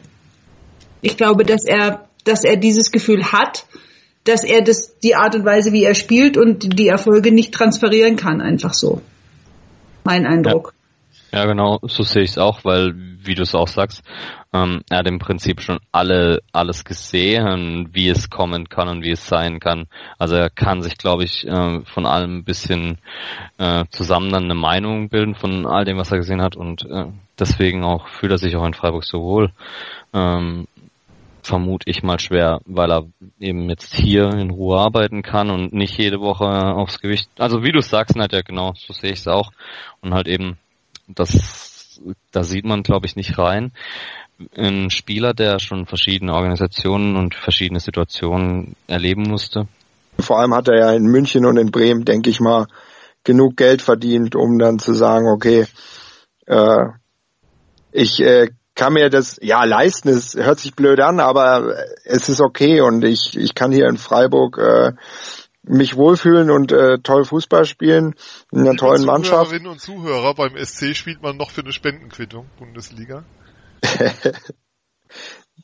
[1.02, 3.66] Ich glaube, dass er dass er dieses Gefühl hat,
[4.24, 8.18] dass er das die Art und Weise, wie er spielt und die Erfolge nicht transferieren
[8.18, 9.02] kann, einfach so.
[10.06, 10.75] Mein Eindruck.
[11.36, 14.04] Ja, genau, so sehe ich es auch, weil, wie du es auch sagst,
[14.54, 19.12] ähm, er hat im Prinzip schon alle alles gesehen, wie es kommen kann und wie
[19.12, 19.88] es sein kann.
[20.18, 23.00] Also er kann sich, glaube ich, äh, von allem ein bisschen
[23.58, 27.08] äh, zusammen dann eine Meinung bilden von all dem, was er gesehen hat und äh,
[27.38, 29.52] deswegen auch fühlt er sich auch in Freiburg so wohl.
[30.14, 30.68] Ähm,
[31.44, 33.08] vermute ich mal schwer, weil er
[33.42, 37.30] eben jetzt hier in Ruhe arbeiten kann und nicht jede Woche aufs Gewicht.
[37.38, 39.52] Also wie du sagst, halt ja genau, so sehe ich es auch.
[40.00, 40.58] Und halt eben,
[41.08, 42.00] das,
[42.32, 43.72] da sieht man, glaube ich, nicht rein.
[44.56, 49.68] Ein Spieler, der schon verschiedene Organisationen und verschiedene Situationen erleben musste.
[50.20, 52.68] Vor allem hat er ja in München und in Bremen, denke ich mal,
[53.24, 55.66] genug Geld verdient, um dann zu sagen, okay,
[56.46, 56.86] äh,
[57.92, 62.42] ich äh, kann mir das ja leisten, es hört sich blöd an, aber es ist
[62.42, 64.92] okay und ich, ich kann hier in Freiburg äh,
[65.68, 68.16] mich wohlfühlen und äh, toll Fußball spielen
[68.52, 69.50] in einer tollen Zuhörerinnen Mannschaft.
[69.50, 73.24] Zuhörerinnen und Zuhörer beim SC spielt man noch für eine Spendenquittung, Bundesliga.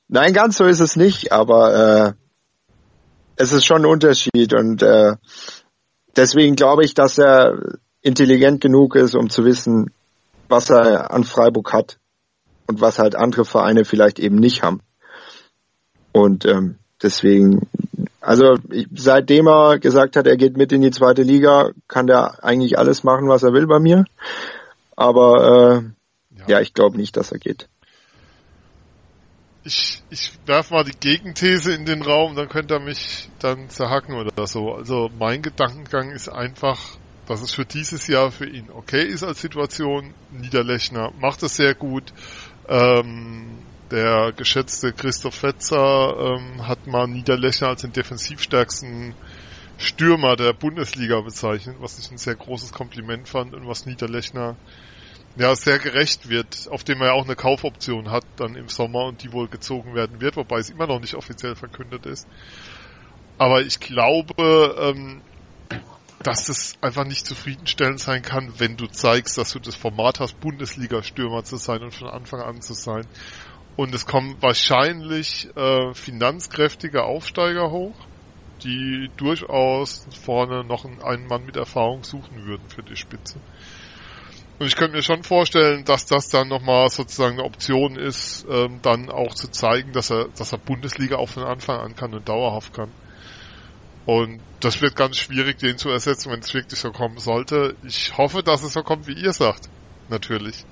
[0.08, 1.76] Nein, ganz so ist es nicht, aber
[2.08, 2.14] äh,
[3.36, 5.14] es ist schon ein Unterschied und äh,
[6.16, 7.58] deswegen glaube ich, dass er
[8.02, 9.91] intelligent genug ist, um zu wissen,
[10.49, 11.99] was er an Freiburg hat
[12.68, 14.82] und was halt andere Vereine vielleicht eben nicht haben.
[16.12, 17.70] Und ähm, deswegen,
[18.22, 22.43] also ich, seitdem er gesagt hat, er geht mit in die zweite Liga, kann der
[22.43, 24.05] eigentlich alles machen, was er will bei mir.
[24.95, 26.45] Aber äh, ja.
[26.47, 27.67] ja, ich glaube nicht, dass er geht.
[29.63, 34.15] Ich, ich werf mal die Gegenthese in den Raum, dann könnt ihr mich dann zerhacken
[34.15, 34.72] oder so.
[34.72, 36.80] Also mein Gedankengang ist einfach,
[37.28, 40.13] dass es für dieses Jahr für ihn okay ist als Situation.
[40.32, 42.13] Niederlechner macht es sehr gut.
[42.67, 43.59] Ähm,
[43.91, 49.13] der geschätzte Christoph Fetzer ähm, hat mal Niederlechner als den defensivstärksten
[49.77, 54.55] Stürmer der Bundesliga bezeichnet, was ich ein sehr großes Kompliment fand und was Niederlechner
[55.37, 59.05] ja sehr gerecht wird, auf dem er ja auch eine Kaufoption hat dann im Sommer
[59.05, 62.27] und die wohl gezogen werden wird, wobei es immer noch nicht offiziell verkündet ist.
[63.37, 65.21] Aber ich glaube, ähm,
[66.21, 70.39] dass es einfach nicht zufriedenstellend sein kann, wenn du zeigst, dass du das Format hast,
[70.39, 73.07] Bundesliga-Stürmer zu sein und von Anfang an zu sein.
[73.76, 77.95] Und es kommen wahrscheinlich äh, finanzkräftige Aufsteiger hoch,
[78.63, 83.39] die durchaus vorne noch einen Mann mit Erfahrung suchen würden für die Spitze.
[84.59, 88.80] Und ich könnte mir schon vorstellen, dass das dann nochmal sozusagen eine Option ist, ähm,
[88.84, 92.30] dann auch zu zeigen, dass er, dass er Bundesliga auch von Anfang an kann und
[92.30, 92.91] dauerhaft kann.
[94.05, 97.76] Und das wird ganz schwierig, den zu ersetzen, wenn es wirklich so kommen sollte.
[97.84, 99.69] Ich hoffe, dass es so kommt, wie ihr sagt.
[100.09, 100.63] Natürlich.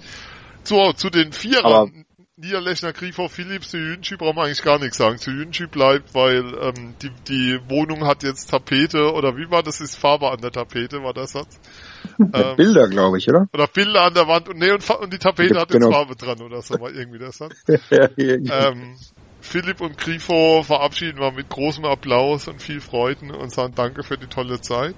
[0.63, 2.05] Zu, zu den Vierern.
[2.41, 5.17] Niederlechner, Grifo, Philips, zu Jünschi brauchen wir eigentlich gar nichts sagen.
[5.17, 9.81] Zu Jünschi bleibt, weil ähm, die, die Wohnung hat jetzt Tapete oder wie war das?
[9.81, 11.59] Ist Farbe an der Tapete, war der Satz.
[12.19, 13.49] ähm, Bilder, glaube ich, oder?
[13.53, 15.91] Oder Bilder an der Wand und, nee, und, und die Tapete hat genau.
[15.91, 17.51] Farbe dran oder so war irgendwie das dann.
[17.89, 18.95] ja, ähm,
[19.41, 24.17] Philipp und Grifo verabschieden wir mit großem Applaus und viel Freuden und sagen Danke für
[24.17, 24.95] die tolle Zeit.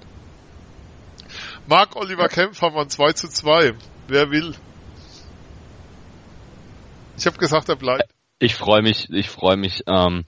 [1.66, 3.72] Marc Oliver Kempf haben wir ein 2 zu 2.
[4.06, 4.54] Wer will?
[7.16, 8.10] Ich habe gesagt, er bleibt.
[8.38, 10.24] Ich freue mich, ich freue mich, ähm,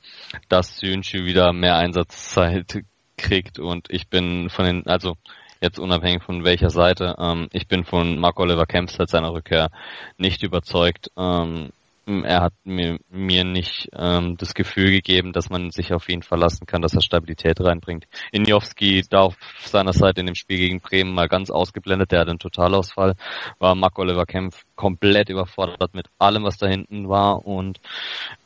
[0.48, 2.84] dass Sünchu wieder mehr Einsatzzeit
[3.16, 5.16] kriegt und ich bin von den, also
[5.60, 9.70] jetzt unabhängig von welcher Seite, ähm, ich bin von Mark Oliver Kempf seit seiner Rückkehr
[10.18, 11.10] nicht überzeugt.
[11.16, 11.70] Ähm,
[12.06, 16.66] er hat mir, mir nicht ähm, das Gefühl gegeben, dass man sich auf ihn verlassen
[16.66, 18.06] kann, dass er Stabilität reinbringt.
[18.32, 22.28] Injowski da auf seiner Seite in dem Spiel gegen Bremen mal ganz ausgeblendet, der hat
[22.28, 23.14] einen Totalausfall,
[23.58, 27.46] war Mark Oliver Kempf komplett überfordert mit allem, was da hinten war.
[27.46, 27.80] Und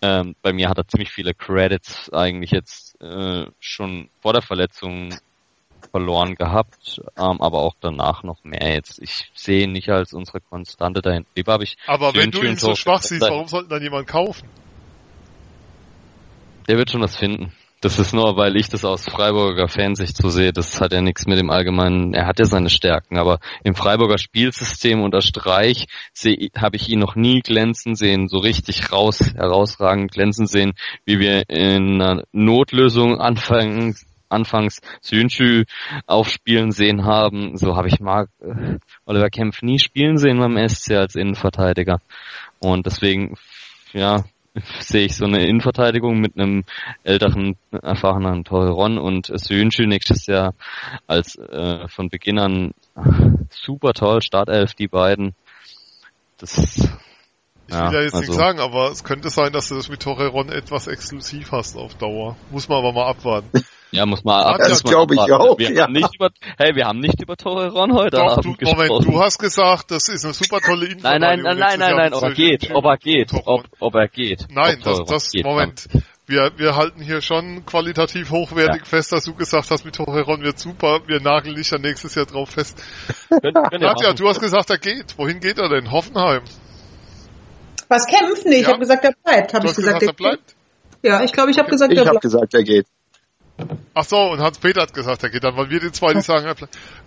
[0.02, 5.14] ähm, bei mir hat er ziemlich viele Credits eigentlich jetzt äh, schon vor der Verletzung
[5.98, 9.02] verloren gehabt, ähm, aber auch danach noch mehr jetzt.
[9.02, 11.26] Ich sehe ihn nicht als unsere Konstante dahin.
[11.34, 11.76] Lieber habe ich.
[11.86, 14.48] Aber wenn du ihn so schwach siehst, warum sollte dann jemand kaufen?
[16.68, 17.52] Der wird schon was finden.
[17.80, 20.52] Das ist nur, weil ich das aus Freiburger Fansicht so sehe.
[20.52, 24.18] Das hat ja nichts mit dem allgemeinen, er hat ja seine Stärken, aber im Freiburger
[24.18, 25.86] Spielsystem unter Streich
[26.56, 30.74] habe ich ihn noch nie glänzen sehen, so richtig raus, herausragend glänzen sehen,
[31.04, 33.94] wie wir in einer Notlösung anfangen,
[34.28, 35.64] anfangs Sünschü
[36.06, 37.56] aufspielen sehen haben.
[37.56, 42.00] So habe ich Mark äh, Oliver Kempf nie spielen sehen beim SC als Innenverteidiger.
[42.60, 43.36] Und deswegen,
[43.92, 44.24] ja,
[44.80, 46.64] sehe ich so eine Innenverteidigung mit einem
[47.04, 50.54] älteren, erfahrenen Torreron und Sönschü nächstes Jahr
[51.06, 52.72] als äh, von Beginn an
[53.50, 55.34] super toll, Startelf, die beiden.
[56.38, 56.88] Das
[57.68, 60.00] ich will ja, jetzt also, nichts sagen, aber es könnte sein, dass du das mit
[60.00, 62.36] Torreron etwas exklusiv hast auf Dauer.
[62.50, 63.50] Muss man aber mal abwarten.
[63.90, 64.58] Ja, muss mal ab.
[64.58, 65.58] Das glaube ich auch.
[65.58, 65.84] Wir ja.
[65.84, 68.86] haben nicht über, hey, wir haben nicht über Torreron heute Doch, Abend du, gesprochen.
[68.86, 71.04] Moment, du hast gesagt, das ist eine super tolle Info.
[71.04, 74.08] Nein, nein, nein, nein, nein, nein, ob er geht, ob er geht, ob, ob er
[74.08, 74.46] geht.
[74.50, 75.88] Nein, das, das, geht, Moment.
[76.26, 78.84] Wir, wir halten hier schon qualitativ hochwertig ja.
[78.84, 81.00] fest, dass du gesagt hast, mit Torreron wird super.
[81.06, 82.82] Wir nageln dich ja nächstes Jahr drauf fest.
[83.30, 85.16] Nadja, du hast gesagt, er geht.
[85.16, 85.90] Wohin geht er denn?
[85.90, 86.42] Hoffenheim.
[87.88, 88.50] Was kämpfen?
[88.50, 88.60] Nee, ja.
[88.60, 89.54] ich habe gesagt, er bleibt.
[89.54, 90.54] Hab du ich gesagt, gesagt, er bleibt?
[91.02, 92.24] Ja, ich glaube, ich habe gesagt, ich er bleibt.
[92.24, 92.86] Ich habe gesagt, er geht.
[93.94, 96.54] Ach so, und Hans-Peter hat gesagt, er geht dann, weil wir die zwei, die sagen,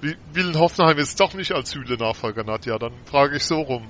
[0.02, 3.88] wie will Hoffenheim jetzt doch nicht als Süle-Nachfolger Nadja, dann frage ich so rum.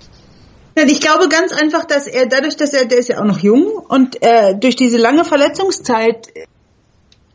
[0.76, 3.66] Ich glaube ganz einfach, dass er dadurch, dass er, der ist ja auch noch jung
[3.66, 6.28] und äh, durch diese lange Verletzungszeit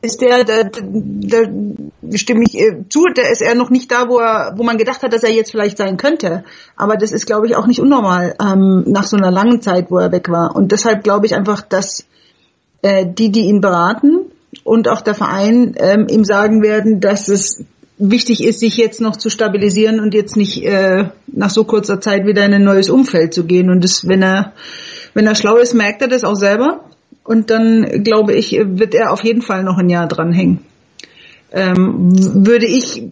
[0.06, 4.18] ist der, da, da, stimme ich äh, zu, da ist er noch nicht da, wo
[4.18, 6.44] er, wo man gedacht hat, dass er jetzt vielleicht sein könnte.
[6.76, 9.98] Aber das ist, glaube ich, auch nicht unnormal ähm, nach so einer langen Zeit, wo
[9.98, 10.56] er weg war.
[10.56, 12.06] Und deshalb glaube ich einfach, dass
[12.82, 14.30] äh, die, die ihn beraten,
[14.64, 17.64] und auch der Verein ähm, ihm sagen werden, dass es
[17.98, 22.26] wichtig ist, sich jetzt noch zu stabilisieren und jetzt nicht äh, nach so kurzer Zeit
[22.26, 23.70] wieder in ein neues Umfeld zu gehen.
[23.70, 24.52] Und das, wenn er,
[25.14, 26.84] wenn er schlau ist, merkt er das auch selber.
[27.26, 30.60] Und dann glaube ich, wird er auf jeden Fall noch ein Jahr dranhängen.
[31.52, 32.12] Ähm,
[32.46, 33.02] würde ich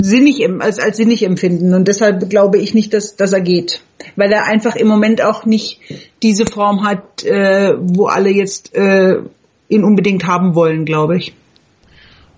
[0.00, 1.74] sinnig als, als sinnig empfinden.
[1.74, 3.82] Und deshalb glaube ich nicht, dass, dass er geht.
[4.16, 5.80] Weil er einfach im Moment auch nicht
[6.22, 9.18] diese Form hat, äh, wo alle jetzt äh,
[9.68, 11.34] ihn unbedingt haben wollen, glaube ich.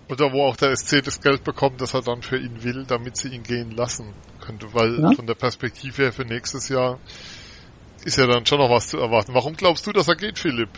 [0.08, 3.16] Oder wo auch der SC das Geld bekommt, das er dann für ihn will, damit
[3.16, 4.06] sie ihn gehen lassen
[4.40, 4.66] könnte.
[4.72, 5.12] Weil ja.
[5.12, 6.98] von der Perspektive her für nächstes Jahr
[8.04, 9.34] ist ja dann schon noch was zu erwarten.
[9.34, 10.70] Warum glaubst du, dass er geht, Philipp?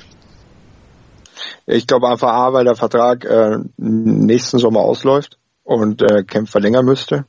[1.67, 6.85] Ich glaube einfach A, weil der Vertrag äh, nächsten Sommer ausläuft und äh, Kempf verlängern
[6.85, 7.27] müsste.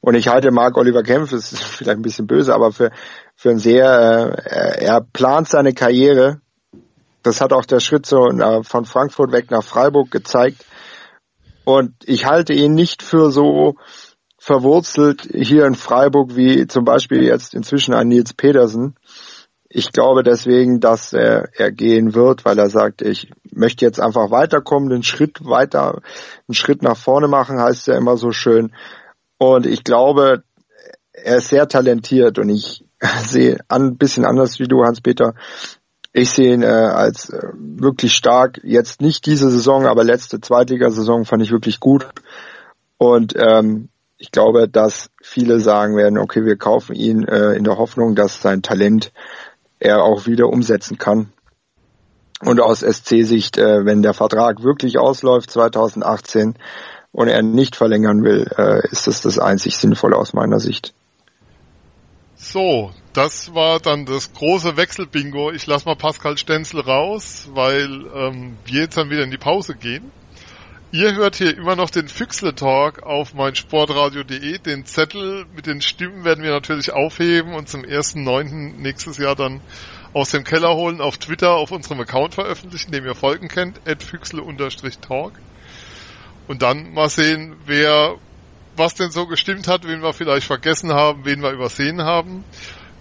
[0.00, 2.90] Und ich halte Marc Oliver Kempf, das ist vielleicht ein bisschen böse, aber für,
[3.34, 6.40] für ein sehr, äh, er plant seine Karriere
[7.26, 10.64] das hat auch der Schritt so äh, von Frankfurt weg nach Freiburg gezeigt.
[11.64, 13.74] Und ich halte ihn nicht für so
[14.46, 18.94] verwurzelt hier in Freiburg wie zum Beispiel jetzt inzwischen ein Nils Pedersen.
[19.68, 24.30] Ich glaube deswegen, dass er, er gehen wird, weil er sagt, ich möchte jetzt einfach
[24.30, 26.00] weiterkommen, den Schritt weiter,
[26.46, 28.72] einen Schritt nach vorne machen, heißt ja immer so schön.
[29.36, 30.44] Und ich glaube,
[31.12, 32.84] er ist sehr talentiert und ich
[33.24, 35.34] sehe ein bisschen anders wie du, Hans-Peter,
[36.12, 38.60] ich sehe ihn äh, als äh, wirklich stark.
[38.62, 42.06] Jetzt nicht diese Saison, aber letzte Zweitligasaison fand ich wirklich gut.
[42.96, 43.88] Und ähm,
[44.18, 48.40] ich glaube, dass viele sagen werden, okay, wir kaufen ihn äh, in der Hoffnung, dass
[48.40, 49.12] sein Talent
[49.78, 51.32] er auch wieder umsetzen kann.
[52.42, 56.54] Und aus SC-Sicht, äh, wenn der Vertrag wirklich ausläuft 2018
[57.12, 60.94] und er nicht verlängern will, äh, ist das das einzig Sinnvolle aus meiner Sicht.
[62.34, 65.50] So, das war dann das große Wechselbingo.
[65.50, 69.74] Ich lasse mal Pascal Stenzel raus, weil ähm, wir jetzt dann wieder in die Pause
[69.74, 70.12] gehen.
[70.92, 74.58] Ihr hört hier immer noch den Füchsle Talk auf meinsportradio.de.
[74.58, 78.76] Den Zettel mit den Stimmen werden wir natürlich aufheben und zum 1.9.
[78.76, 79.60] nächstes Jahr dann
[80.12, 85.32] aus dem Keller holen, auf Twitter, auf unserem Account veröffentlichen, den ihr folgen könnt, füchsle-talk.
[86.46, 88.14] Und dann mal sehen, wer
[88.76, 92.44] was denn so gestimmt hat, wen wir vielleicht vergessen haben, wen wir übersehen haben.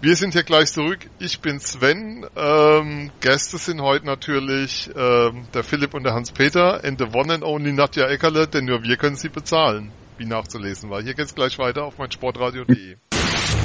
[0.01, 0.99] Wir sind hier gleich zurück.
[1.19, 2.25] Ich bin Sven.
[2.35, 7.43] Ähm, Gäste sind heute natürlich ähm, der Philipp und der Hans-Peter and the one and
[7.43, 11.01] only Nadja Eckerle, denn nur wir können sie bezahlen, wie nachzulesen war.
[11.01, 12.97] Hier geht's gleich weiter auf meinsportradio.de.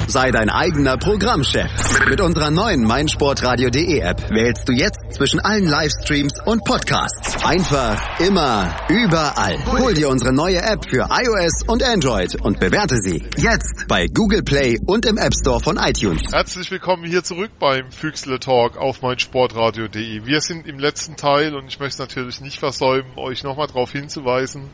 [0.07, 1.69] Sei dein eigener Programmchef.
[2.09, 7.45] Mit unserer neuen meinsportradio.de App wählst du jetzt zwischen allen Livestreams und Podcasts.
[7.45, 9.57] Einfach, immer, überall.
[9.67, 14.43] Hol dir unsere neue App für iOS und Android und bewerte sie jetzt bei Google
[14.43, 16.23] Play und im App Store von iTunes.
[16.31, 20.25] Herzlich willkommen hier zurück beim Füchsle Talk auf meinsportradio.de.
[20.25, 24.69] Wir sind im letzten Teil und ich möchte natürlich nicht versäumen, euch nochmal darauf hinzuweisen,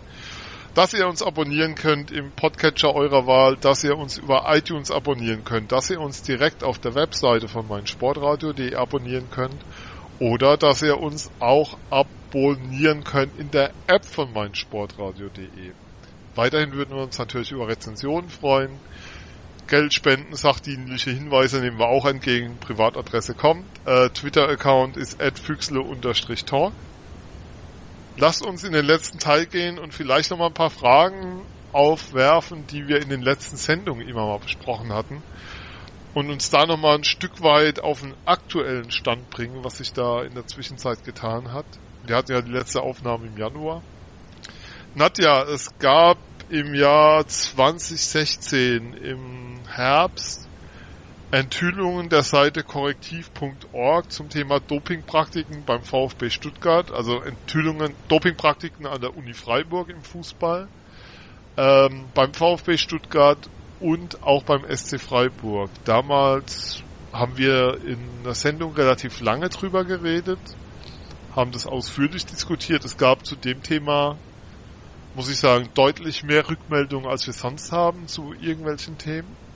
[0.78, 5.44] dass ihr uns abonnieren könnt im Podcatcher eurer Wahl, dass ihr uns über iTunes abonnieren
[5.44, 9.60] könnt, dass ihr uns direkt auf der Webseite von meinsportradio.de abonnieren könnt
[10.20, 15.72] oder dass ihr uns auch abonnieren könnt in der App von meinsportradio.de.
[16.36, 18.70] Weiterhin würden wir uns natürlich über Rezensionen freuen.
[19.66, 22.60] Geldspenden, sachdienliche Hinweise nehmen wir auch entgegen.
[22.60, 23.66] Privatadresse kommt.
[23.86, 26.74] Äh, Twitter-Account ist füchsle-talk
[28.18, 32.66] lasst uns in den letzten Teil gehen und vielleicht noch mal ein paar Fragen aufwerfen,
[32.68, 35.22] die wir in den letzten Sendungen immer mal besprochen hatten
[36.14, 39.94] und uns da noch mal ein Stück weit auf den aktuellen Stand bringen, was sich
[39.94, 41.66] da in der Zwischenzeit getan hat.
[42.06, 43.84] Wir hatten ja die letzte Aufnahme im Januar.
[44.96, 46.18] Nadja, es gab
[46.50, 50.47] im Jahr 2016 im Herbst
[51.32, 59.16] Enthüllungen der Seite korrektiv.org zum Thema Dopingpraktiken beim VfB Stuttgart, also Enthüllungen Dopingpraktiken an der
[59.18, 60.70] Uni Freiburg im Fußball,
[61.58, 63.50] ähm, beim VfB Stuttgart
[63.82, 65.70] und auch beim SC Freiburg.
[65.84, 70.40] Damals haben wir in der Sendung relativ lange drüber geredet,
[71.36, 72.86] haben das ausführlich diskutiert.
[72.86, 74.18] Es gab zu dem Thema,
[75.14, 79.47] muss ich sagen, deutlich mehr Rückmeldungen, als wir sonst haben zu irgendwelchen Themen.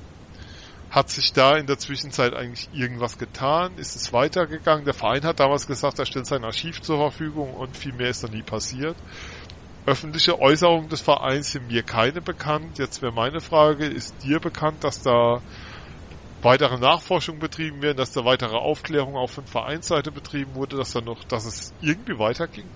[0.91, 3.77] Hat sich da in der Zwischenzeit eigentlich irgendwas getan?
[3.77, 4.83] Ist es weitergegangen?
[4.83, 8.25] Der Verein hat damals gesagt, er stellt sein Archiv zur Verfügung und viel mehr ist
[8.25, 8.97] da nie passiert.
[9.85, 12.77] Öffentliche Äußerungen des Vereins sind mir keine bekannt.
[12.77, 15.41] Jetzt wäre meine Frage, ist dir bekannt, dass da
[16.41, 20.99] weitere Nachforschung betrieben werden, dass da weitere Aufklärung auch von Vereinsseite betrieben wurde, dass da
[20.99, 22.69] noch, dass es irgendwie weiterging?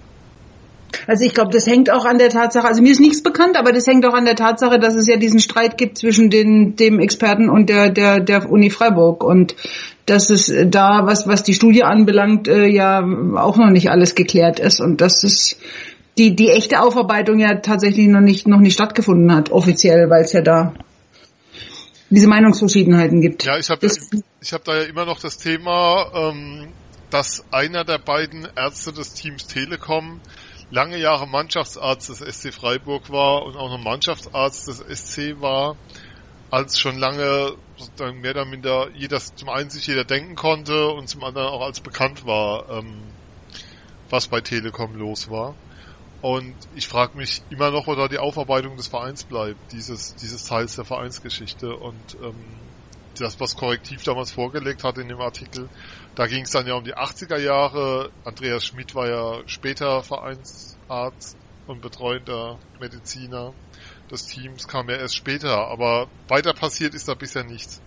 [1.07, 3.71] Also ich glaube, das hängt auch an der Tatsache, also mir ist nichts bekannt, aber
[3.71, 6.99] das hängt auch an der Tatsache, dass es ja diesen Streit gibt zwischen den, dem
[6.99, 9.55] Experten und der, der, der Uni Freiburg und
[10.05, 12.99] dass es da, was, was die Studie anbelangt, äh, ja
[13.35, 15.57] auch noch nicht alles geklärt ist und dass es
[16.17, 20.33] die, die echte Aufarbeitung ja tatsächlich noch nicht, noch nicht stattgefunden hat, offiziell, weil es
[20.33, 20.73] ja da
[22.09, 23.43] diese Meinungsverschiedenheiten gibt.
[23.43, 23.85] Ja, ich habe
[24.41, 26.67] ich hab da ja immer noch das Thema, ähm,
[27.09, 30.21] dass einer der beiden Ärzte des Teams Telekom
[30.71, 35.75] lange Jahre Mannschaftsarzt des SC Freiburg war und auch noch Mannschaftsarzt des SC war,
[36.51, 37.55] als schon lange
[37.99, 41.79] mehr oder minder jeder, zum einen sich jeder denken konnte und zum anderen auch als
[41.79, 43.01] bekannt war, ähm,
[44.09, 45.55] was bei Telekom los war.
[46.21, 50.45] Und ich frage mich immer noch, wo da die Aufarbeitung des Vereins bleibt, dieses, dieses
[50.45, 51.75] Teils der Vereinsgeschichte.
[51.75, 52.74] Und ähm,
[53.21, 55.69] das, was Korrektiv damals vorgelegt hat in dem Artikel,
[56.15, 58.11] da ging es dann ja um die 80er Jahre.
[58.23, 61.37] Andreas Schmidt war ja später Vereinsarzt
[61.67, 63.53] und betreuender Mediziner
[64.11, 65.67] des Teams, kam ja erst später.
[65.67, 67.81] Aber weiter passiert ist da bisher nichts.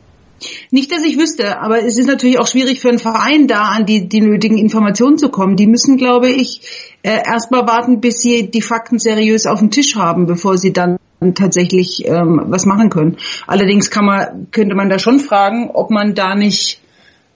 [0.71, 3.87] Nicht, dass ich wüsste, aber es ist natürlich auch schwierig für einen Verein da an
[3.87, 5.57] die, die nötigen Informationen zu kommen.
[5.57, 9.97] Die müssen, glaube ich, äh, erstmal warten, bis sie die Fakten seriös auf dem Tisch
[9.97, 10.99] haben, bevor sie dann
[11.35, 13.17] tatsächlich ähm, was machen können.
[13.47, 16.81] Allerdings kann man, könnte man da schon fragen, ob man da nicht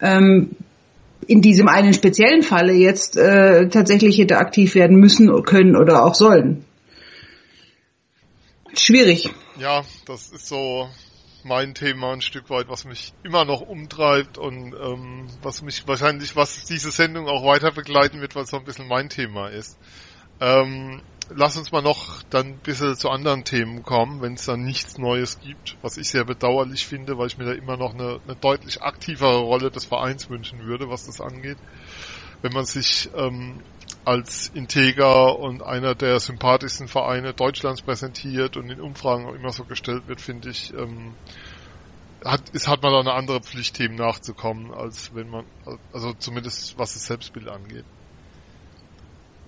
[0.00, 0.50] ähm,
[1.26, 6.14] in diesem einen speziellen Falle jetzt äh, tatsächlich hätte aktiv werden müssen, können oder auch
[6.14, 6.64] sollen.
[8.74, 9.30] Schwierig.
[9.58, 10.88] Ja, das ist so
[11.44, 16.36] mein Thema ein Stück weit, was mich immer noch umtreibt und ähm, was mich wahrscheinlich,
[16.36, 19.78] was diese Sendung auch weiter begleiten wird, weil es so ein bisschen mein Thema ist.
[20.40, 24.62] Ähm, lass uns mal noch dann ein bisschen zu anderen Themen kommen, wenn es dann
[24.62, 28.20] nichts Neues gibt, was ich sehr bedauerlich finde, weil ich mir da immer noch eine,
[28.24, 31.58] eine deutlich aktivere Rolle des Vereins wünschen würde, was das angeht.
[32.42, 33.62] Wenn man sich ähm,
[34.04, 39.64] als integer und einer der sympathischsten Vereine Deutschlands präsentiert und in Umfragen auch immer so
[39.64, 41.14] gestellt wird, finde ich, ähm,
[42.24, 45.44] hat, ist, hat man da eine andere Pflicht, Themen nachzukommen, als wenn man,
[45.92, 47.84] also zumindest was das Selbstbild angeht.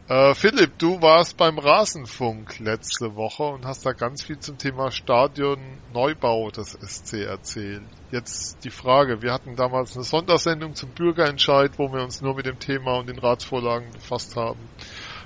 [0.07, 4.91] Äh, Philipp, du warst beim Rasenfunk letzte Woche und hast da ganz viel zum Thema
[4.91, 5.59] Stadion
[5.95, 7.85] Neubau des SC erzählt.
[8.11, 12.45] Jetzt die Frage, wir hatten damals eine Sondersendung zum Bürgerentscheid, wo wir uns nur mit
[12.45, 14.61] dem Thema und den Ratsvorlagen befasst haben.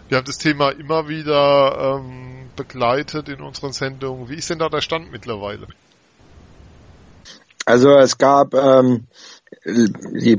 [0.08, 4.28] Wir haben das Thema immer wieder ähm, begleitet in unseren Sendungen.
[4.28, 5.66] Wie ist denn da der Stand mittlerweile?
[7.66, 9.08] Also es gab ähm,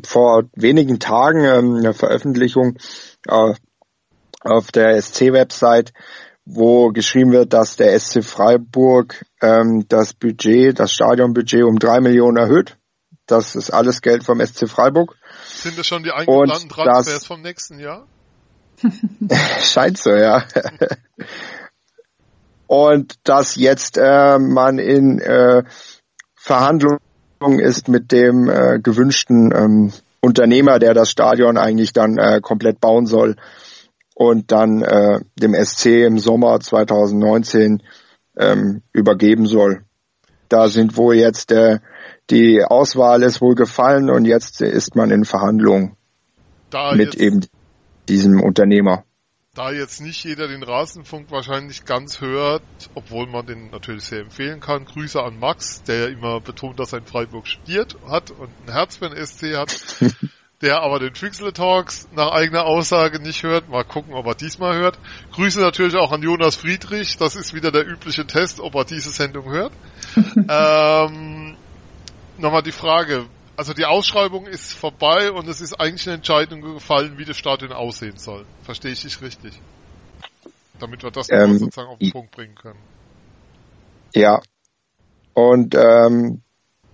[0.05, 2.77] vor wenigen Tagen ähm, eine Veröffentlichung
[3.27, 3.53] äh,
[4.41, 5.93] auf der SC-Website,
[6.45, 12.37] wo geschrieben wird, dass der SC Freiburg ähm, das Budget, das Stadionbudget um drei Millionen
[12.37, 12.77] erhöht.
[13.27, 15.15] Das ist alles Geld vom SC Freiburg.
[15.45, 18.07] Sind das schon die eingeplanten Transfers vom nächsten Jahr?
[19.61, 20.43] Scheint so, ja.
[22.65, 25.63] Und dass jetzt äh, man in äh,
[26.35, 26.99] Verhandlungen
[27.59, 33.05] ist mit dem äh, gewünschten ähm, Unternehmer, der das Stadion eigentlich dann äh, komplett bauen
[33.05, 33.35] soll
[34.19, 37.81] und dann äh, dem SC im Sommer 2019
[38.37, 39.85] ähm, übergeben soll.
[40.49, 41.79] Da sind wohl jetzt äh,
[42.29, 45.95] die Auswahl ist wohl gefallen und jetzt ist man in Verhandlungen
[46.95, 47.45] mit eben
[48.09, 49.05] diesem Unternehmer.
[49.55, 52.61] Da jetzt nicht jeder den Rasenfunk wahrscheinlich ganz hört,
[52.95, 56.91] obwohl man den natürlich sehr empfehlen kann, Grüße an Max, der ja immer betont, dass
[56.91, 59.81] er in Freiburg studiert hat und ein Herz für den SC hat.
[60.61, 63.69] der aber den Fixle Talks nach eigener Aussage nicht hört.
[63.69, 64.99] Mal gucken, ob er diesmal hört.
[65.31, 67.17] Grüße natürlich auch an Jonas Friedrich.
[67.17, 69.71] Das ist wieder der übliche Test, ob er diese Sendung hört.
[70.49, 71.55] ähm,
[72.39, 73.25] Nochmal die Frage.
[73.57, 77.73] Also die Ausschreibung ist vorbei und es ist eigentlich eine Entscheidung gefallen, wie das Stadion
[77.73, 78.45] aussehen soll.
[78.63, 79.61] Verstehe ich dich richtig?
[80.79, 82.79] Damit wir das ähm, sozusagen auf den Punkt bringen können.
[84.13, 84.41] Ja.
[85.33, 86.41] Und ähm,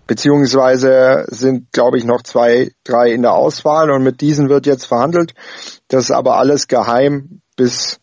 [0.08, 4.86] beziehungsweise sind, glaube ich, noch zwei, drei in der Auswahl und mit diesen wird jetzt
[4.86, 5.34] verhandelt.
[5.88, 8.00] Das ist aber alles geheim, bis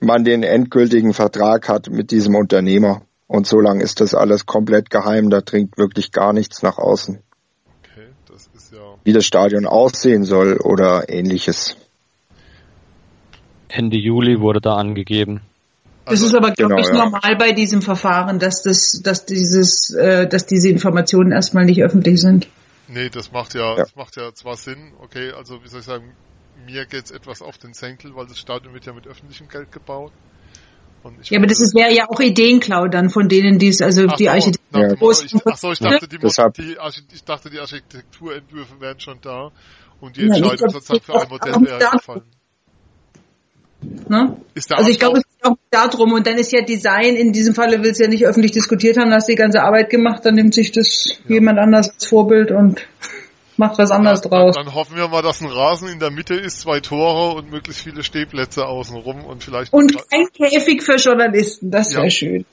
[0.00, 3.02] man den endgültigen Vertrag hat mit diesem Unternehmer.
[3.26, 7.22] Und so lange ist das alles komplett geheim, da dringt wirklich gar nichts nach außen.
[7.82, 8.94] Okay, das ist ja.
[9.04, 11.76] Wie das Stadion aussehen soll oder ähnliches.
[13.68, 15.42] Ende Juli wurde da angegeben.
[16.08, 17.04] Also, das ist aber, glaube genau, ich, ja.
[17.04, 22.20] normal bei diesem Verfahren, dass das, dass dieses, äh, dass diese Informationen erstmal nicht öffentlich
[22.20, 22.48] sind.
[22.88, 25.86] Nee, das macht ja, ja, das macht ja zwar Sinn, okay, also wie soll ich
[25.86, 26.14] sagen,
[26.64, 30.12] mir geht's etwas auf den Senkel, weil das Stadion wird ja mit öffentlichem Geld gebaut.
[31.24, 34.16] ja, aber das ist, wäre ja auch Ideenklau dann von denen, die es, also ach
[34.16, 34.58] die so, Architektur.
[34.80, 34.92] Ja.
[34.92, 36.26] Ich, ach so, ich dachte, die, die,
[37.14, 39.50] ich dachte, die Architekturentwürfe wären schon da
[40.00, 42.37] und die Entscheidung sozusagen für ein Modell wäre gefallen.
[43.80, 44.36] Ne?
[44.70, 47.82] also ich glaube, es geht auch darum und dann ist ja Design, in diesem Falle
[47.82, 50.72] will es ja nicht öffentlich diskutiert haben, hast die ganze Arbeit gemacht, dann nimmt sich
[50.72, 51.36] das ja.
[51.36, 52.86] jemand anders als Vorbild und
[53.56, 54.56] macht was anderes ja, draus.
[54.56, 57.82] Dann hoffen wir mal, dass ein Rasen in der Mitte ist, zwei Tore und möglichst
[57.82, 59.72] viele Stehplätze außenrum und vielleicht...
[59.72, 62.10] Und kein Käfig für Journalisten, das wäre ja.
[62.10, 62.46] schön.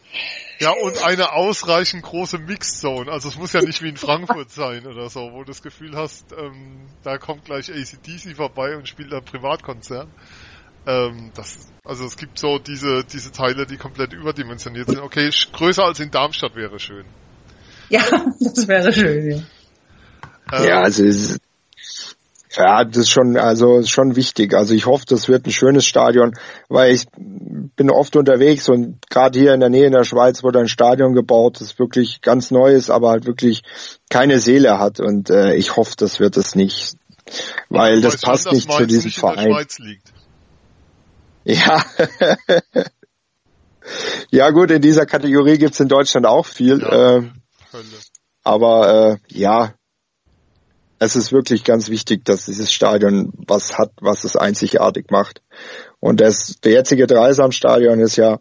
[0.59, 3.11] Ja, und eine ausreichend große Mixzone.
[3.11, 5.95] Also es muss ja nicht wie in Frankfurt sein oder so, wo du das Gefühl
[5.95, 10.07] hast, ähm, da kommt gleich ACDC vorbei und spielt ein Privatkonzert.
[10.88, 15.00] Ähm, das, also es gibt so diese, diese Teile, die komplett überdimensioniert sind.
[15.00, 17.06] Okay, größer als in Darmstadt wäre schön.
[17.90, 18.02] Ja,
[18.40, 19.38] das wäre schön, ja.
[20.54, 21.40] Ähm, ja, also es,
[22.58, 24.54] ja, das ist schon, also ist schon wichtig.
[24.54, 26.34] Also ich hoffe, das wird ein schönes Stadion,
[26.70, 30.60] weil ich bin oft unterwegs und gerade hier in der Nähe in der Schweiz wurde
[30.60, 33.64] ein Stadion gebaut, das wirklich ganz neu ist, aber halt wirklich
[34.10, 35.00] keine Seele hat.
[35.00, 36.96] Und äh, ich hoffe, das wird es nicht,
[37.70, 39.54] weil das passt schon, nicht zu diesem Verein.
[41.46, 41.86] Ja.
[44.32, 46.80] ja gut, in dieser Kategorie gibt's in Deutschland auch viel.
[46.80, 47.24] Ja, äh,
[48.43, 49.74] aber äh, ja,
[51.00, 55.41] es ist wirklich ganz wichtig, dass dieses Stadion was hat, was es einzigartig macht.
[56.00, 58.39] Und das, der jetzige Dreisamstadion ist ja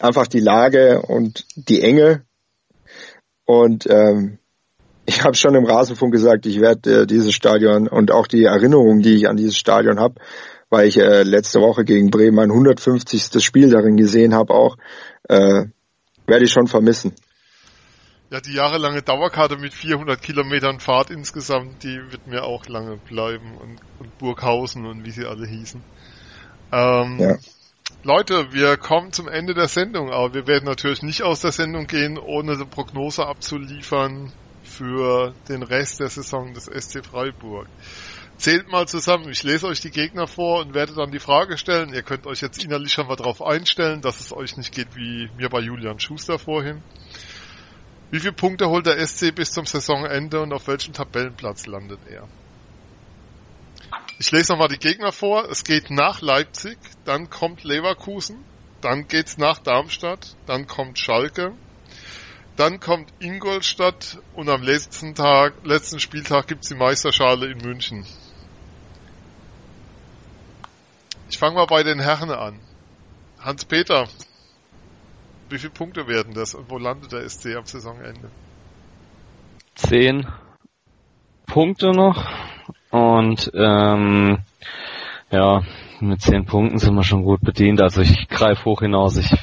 [0.00, 2.24] einfach die Lage und die Enge.
[3.44, 4.38] Und ähm,
[5.04, 9.02] ich habe schon im Rasenfunk gesagt, ich werde äh, dieses Stadion und auch die Erinnerungen,
[9.02, 10.20] die ich an dieses Stadion habe,
[10.72, 13.44] weil ich äh, letzte Woche gegen Bremen mein 150.
[13.44, 14.78] Spiel darin gesehen habe auch,
[15.28, 15.66] äh,
[16.26, 17.14] werde ich schon vermissen.
[18.30, 23.58] Ja, die jahrelange Dauerkarte mit 400 Kilometern Fahrt insgesamt, die wird mir auch lange bleiben
[23.58, 25.82] und, und Burghausen und wie sie alle hießen.
[26.72, 27.36] Ähm, ja.
[28.02, 31.86] Leute, wir kommen zum Ende der Sendung, aber wir werden natürlich nicht aus der Sendung
[31.86, 34.32] gehen, ohne eine Prognose abzuliefern
[34.64, 37.66] für den Rest der Saison des SC Freiburg.
[38.42, 39.30] Zählt mal zusammen.
[39.30, 41.94] Ich lese euch die Gegner vor und werde dann die Frage stellen.
[41.94, 45.30] Ihr könnt euch jetzt innerlich schon mal darauf einstellen, dass es euch nicht geht wie
[45.36, 46.82] mir bei Julian Schuster vorhin.
[48.10, 52.26] Wie viele Punkte holt der SC bis zum Saisonende und auf welchem Tabellenplatz landet er?
[54.18, 55.48] Ich lese nochmal die Gegner vor.
[55.48, 58.44] Es geht nach Leipzig, dann kommt Leverkusen,
[58.80, 61.52] dann geht's nach Darmstadt, dann kommt Schalke,
[62.56, 68.04] dann kommt Ingolstadt und am letzten Tag, letzten Spieltag gibt's die Meisterschale in München.
[71.42, 72.60] Ich fange mal bei den Herren an.
[73.40, 74.06] Hans-Peter,
[75.48, 78.30] wie viele Punkte werden das und wo landet der SC am Saisonende?
[79.74, 80.28] Zehn
[81.46, 82.30] Punkte noch
[82.90, 84.38] und ähm,
[85.32, 85.62] ja,
[85.98, 87.82] mit zehn Punkten sind wir schon gut bedient.
[87.82, 89.16] Also ich greife hoch hinaus.
[89.16, 89.34] Ich,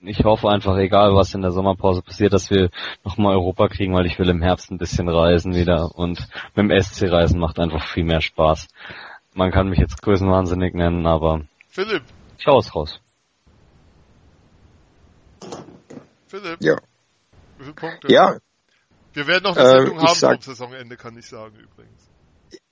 [0.00, 2.70] ich hoffe einfach, egal was in der Sommerpause passiert, dass wir
[3.04, 6.26] nochmal Europa kriegen, weil ich will im Herbst ein bisschen reisen wieder und
[6.56, 8.66] mit dem SC reisen macht einfach viel mehr Spaß.
[9.34, 12.02] Man kann mich jetzt größenwahnsinnig nennen, aber Philipp,
[12.38, 13.00] ich hau's raus.
[16.28, 16.76] Philipp, Ja.
[17.58, 18.12] wie viele Punkte?
[18.12, 18.38] Ja,
[19.12, 22.08] Wir werden noch eine Äh, Sendung ich haben sag- am Saisonende, kann ich sagen übrigens.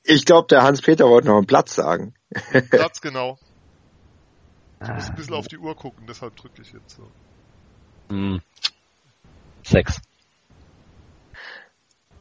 [0.03, 2.15] ich glaube, der Hans-Peter wollte noch einen Platz sagen.
[2.71, 3.39] Platz genau.
[4.83, 7.09] Ich muss ein bisschen auf die Uhr gucken, deshalb drücke ich jetzt so.
[8.09, 8.41] Hm.
[9.65, 10.01] Sechs.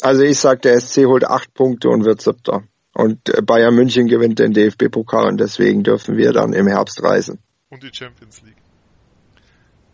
[0.04, 2.64] Also ich sag, der SC holt acht Punkte und wird siebter.
[2.94, 7.40] Und äh, Bayern München gewinnt den DFB-Pokal und deswegen dürfen wir dann im Herbst reisen.
[7.70, 8.58] Und die Champions League.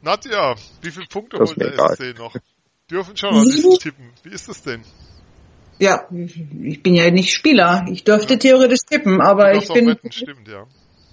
[0.02, 1.96] Nadja, wie viele Punkte holt der egal.
[1.96, 2.36] SC noch?
[2.90, 4.12] Dürfen schon an diesen tippen.
[4.24, 4.82] Wie ist das denn?
[5.80, 7.86] Ja, ich bin ja nicht Spieler.
[7.92, 10.66] Ich dürfte theoretisch tippen, aber ich bin wetten, stimmt, ja.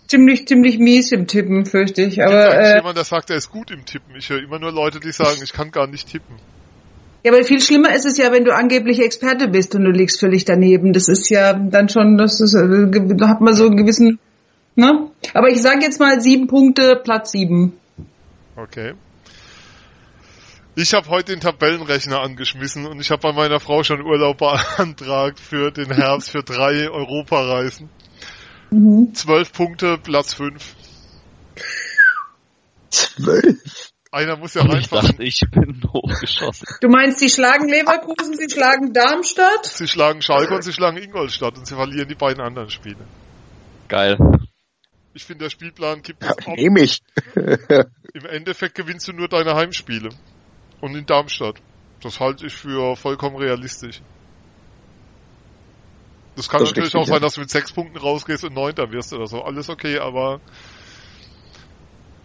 [0.07, 2.22] ziemlich, ziemlich mies im Tippen, fürchte ich.
[2.22, 4.14] Aber äh, jemand, der sagt, er ist gut im Tippen.
[4.16, 6.37] Ich höre immer nur Leute, die sagen, ich kann gar nicht tippen.
[7.25, 10.20] Ja, aber viel schlimmer ist es ja, wenn du angeblich Experte bist und du liegst
[10.20, 10.93] völlig daneben.
[10.93, 14.18] Das ist ja dann schon, das ist, äh, da hat man so einen gewissen,
[14.75, 15.11] ne?
[15.33, 17.72] Aber ich sage jetzt mal sieben Punkte, Platz sieben.
[18.57, 18.93] Okay.
[20.77, 24.39] Ich habe heute den Tabellenrechner angeschmissen und ich habe bei meiner Frau schon Urlaub
[24.77, 27.89] beantragt für den Herbst für drei Europareisen.
[29.14, 30.75] Zwölf Punkte, Platz fünf.
[32.91, 33.93] Zwölf?
[34.15, 35.09] Einer muss ja Ich reinfahren.
[35.09, 36.69] dachte, ich bin hochgeschossen.
[36.81, 39.67] Du meinst, sie schlagen Leverkusen, sie schlagen Darmstadt?
[39.67, 43.05] Sie schlagen Schalke und sie schlagen Ingolstadt und sie verlieren die beiden anderen Spiele.
[43.89, 44.17] Geil.
[45.15, 46.55] Ich finde, der Spielplan gibt es auch.
[46.55, 47.03] Nehm ich.
[47.35, 50.11] Im Endeffekt gewinnst du nur deine Heimspiele.
[50.81, 51.57] Und in Darmstadt.
[52.01, 54.01] Das halte ich für vollkommen realistisch.
[56.37, 57.21] Das kann Das natürlich auch sein, ja.
[57.21, 59.43] dass du mit sechs Punkten rausgehst und neunter wirst oder so.
[59.43, 60.41] Alles okay, aber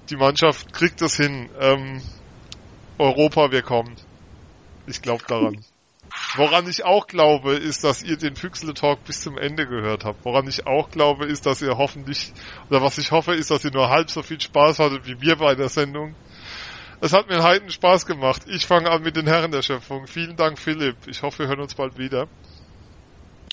[0.09, 1.49] die Mannschaft kriegt das hin.
[1.59, 2.01] Ähm,
[2.97, 3.95] Europa, wir kommen.
[4.87, 5.63] Ich glaube daran.
[6.35, 10.25] Woran ich auch glaube, ist, dass ihr den Füchsle Talk bis zum Ende gehört habt.
[10.25, 12.33] Woran ich auch glaube, ist, dass ihr hoffentlich,
[12.69, 15.35] oder was ich hoffe, ist, dass ihr nur halb so viel Spaß hattet wie wir
[15.37, 16.15] bei der Sendung.
[17.01, 18.43] Es hat mir einen heiden Spaß gemacht.
[18.47, 20.07] Ich fange an mit den Herren der Schöpfung.
[20.07, 20.97] Vielen Dank, Philipp.
[21.07, 22.27] Ich hoffe, wir hören uns bald wieder.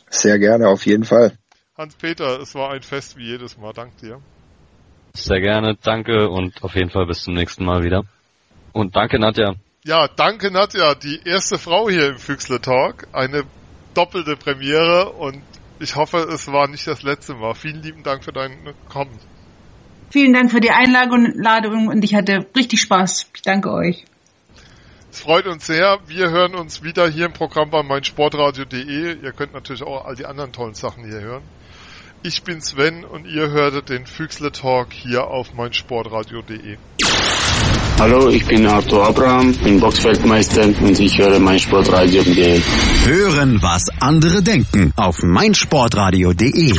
[0.08, 1.36] Sehr gerne, auf jeden Fall.
[1.76, 3.72] Hans-Peter, es war ein Fest wie jedes Mal.
[3.72, 4.20] Dank dir.
[5.16, 8.04] Sehr gerne, danke und auf jeden Fall bis zum nächsten Mal wieder.
[8.72, 9.54] Und danke, Nadja.
[9.84, 13.06] Ja, danke Nadja, die erste Frau hier im Füchsle Talk.
[13.12, 13.44] Eine
[13.94, 15.42] doppelte Premiere und
[15.80, 17.54] ich hoffe, es war nicht das letzte Mal.
[17.54, 18.52] Vielen lieben Dank für dein
[18.88, 19.18] Kommen.
[20.10, 23.30] Vielen Dank für die Einladung und ich hatte richtig Spaß.
[23.34, 24.04] Ich danke euch.
[25.10, 25.98] Es freut uns sehr.
[26.06, 29.22] Wir hören uns wieder hier im Programm bei meinsportradio.de.
[29.22, 31.42] Ihr könnt natürlich auch all die anderen tollen Sachen hier hören.
[32.26, 36.76] Ich bin Sven und ihr hörtet den Füchsle Talk hier auf meinsportradio.de.
[38.00, 42.60] Hallo, ich bin Arthur Abraham, bin Boxfeldmeister und ich höre mein Sportradio.de.
[43.04, 46.74] Hören, was andere denken auf meinsportradio.de.